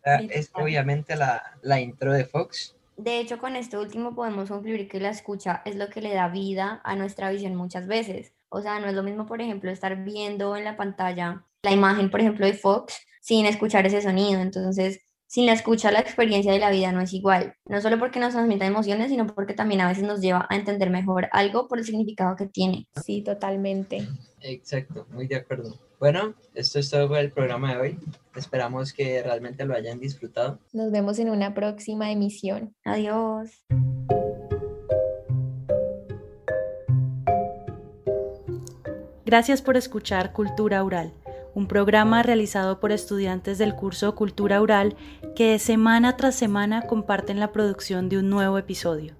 Ah, 0.04 0.20
Es 0.30 0.50
obviamente 0.52 1.16
la, 1.16 1.42
la 1.62 1.80
intro 1.80 2.12
de 2.12 2.24
Fox. 2.24 2.76
De 2.96 3.18
hecho, 3.18 3.38
con 3.38 3.56
esto 3.56 3.80
último 3.80 4.14
podemos 4.14 4.48
concluir 4.48 4.88
que 4.88 5.00
la 5.00 5.10
escucha 5.10 5.62
es 5.64 5.76
lo 5.76 5.88
que 5.88 6.00
le 6.00 6.14
da 6.14 6.28
vida 6.28 6.80
a 6.84 6.96
nuestra 6.96 7.30
visión 7.30 7.54
muchas 7.54 7.86
veces. 7.86 8.32
O 8.48 8.62
sea, 8.62 8.78
no 8.78 8.86
es 8.86 8.94
lo 8.94 9.02
mismo, 9.02 9.26
por 9.26 9.40
ejemplo, 9.40 9.70
estar 9.70 10.02
viendo 10.04 10.56
en 10.56 10.64
la 10.64 10.76
pantalla 10.76 11.44
la 11.62 11.72
imagen, 11.72 12.10
por 12.10 12.20
ejemplo, 12.20 12.46
de 12.46 12.54
Fox 12.54 13.06
sin 13.20 13.44
escuchar 13.44 13.86
ese 13.86 14.00
sonido. 14.00 14.40
Entonces, 14.40 15.00
sin 15.26 15.46
la 15.46 15.52
escucha, 15.52 15.90
la 15.90 16.00
experiencia 16.00 16.52
de 16.52 16.58
la 16.58 16.70
vida 16.70 16.92
no 16.92 17.00
es 17.00 17.12
igual. 17.12 17.54
No 17.66 17.80
solo 17.80 17.98
porque 17.98 18.20
nos 18.20 18.32
transmita 18.32 18.66
emociones, 18.66 19.10
sino 19.10 19.26
porque 19.26 19.54
también 19.54 19.80
a 19.80 19.88
veces 19.88 20.04
nos 20.04 20.20
lleva 20.20 20.46
a 20.48 20.56
entender 20.56 20.90
mejor 20.90 21.28
algo 21.32 21.68
por 21.68 21.78
el 21.78 21.84
significado 21.84 22.36
que 22.36 22.46
tiene. 22.46 22.86
Sí, 23.04 23.22
totalmente. 23.22 24.06
Exacto, 24.40 25.06
muy 25.10 25.26
de 25.26 25.36
acuerdo. 25.36 25.74
Bueno, 25.98 26.34
esto 26.54 26.78
es 26.78 26.90
todo 26.90 27.08
por 27.08 27.18
el 27.18 27.32
programa 27.32 27.74
de 27.74 27.80
hoy. 27.80 27.98
Esperamos 28.36 28.92
que 28.92 29.22
realmente 29.22 29.64
lo 29.64 29.74
hayan 29.74 29.98
disfrutado. 29.98 30.60
Nos 30.72 30.92
vemos 30.92 31.18
en 31.18 31.30
una 31.30 31.54
próxima 31.54 32.10
emisión. 32.12 32.74
Adiós. 32.84 33.64
Gracias 39.24 39.60
por 39.60 39.76
escuchar 39.76 40.32
Cultura 40.32 40.84
Oral, 40.84 41.12
un 41.56 41.66
programa 41.68 42.22
realizado 42.22 42.80
por 42.80 42.92
estudiantes 42.92 43.56
del 43.56 43.74
curso 43.74 44.14
Cultura 44.14 44.60
Oral 44.60 44.94
que 45.34 45.58
semana 45.58 46.14
tras 46.18 46.34
semana 46.34 46.82
comparten 46.82 47.40
la 47.40 47.50
producción 47.50 48.10
de 48.10 48.18
un 48.18 48.28
nuevo 48.28 48.58
episodio. 48.58 49.14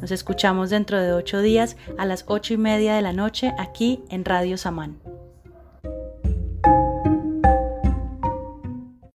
Nos 0.00 0.10
escuchamos 0.10 0.70
dentro 0.70 1.00
de 1.00 1.12
ocho 1.12 1.40
días 1.40 1.76
a 1.96 2.04
las 2.04 2.24
ocho 2.26 2.54
y 2.54 2.56
media 2.56 2.96
de 2.96 3.02
la 3.02 3.12
noche 3.12 3.54
aquí 3.56 4.02
en 4.10 4.24
Radio 4.24 4.58
Samán. 4.58 4.98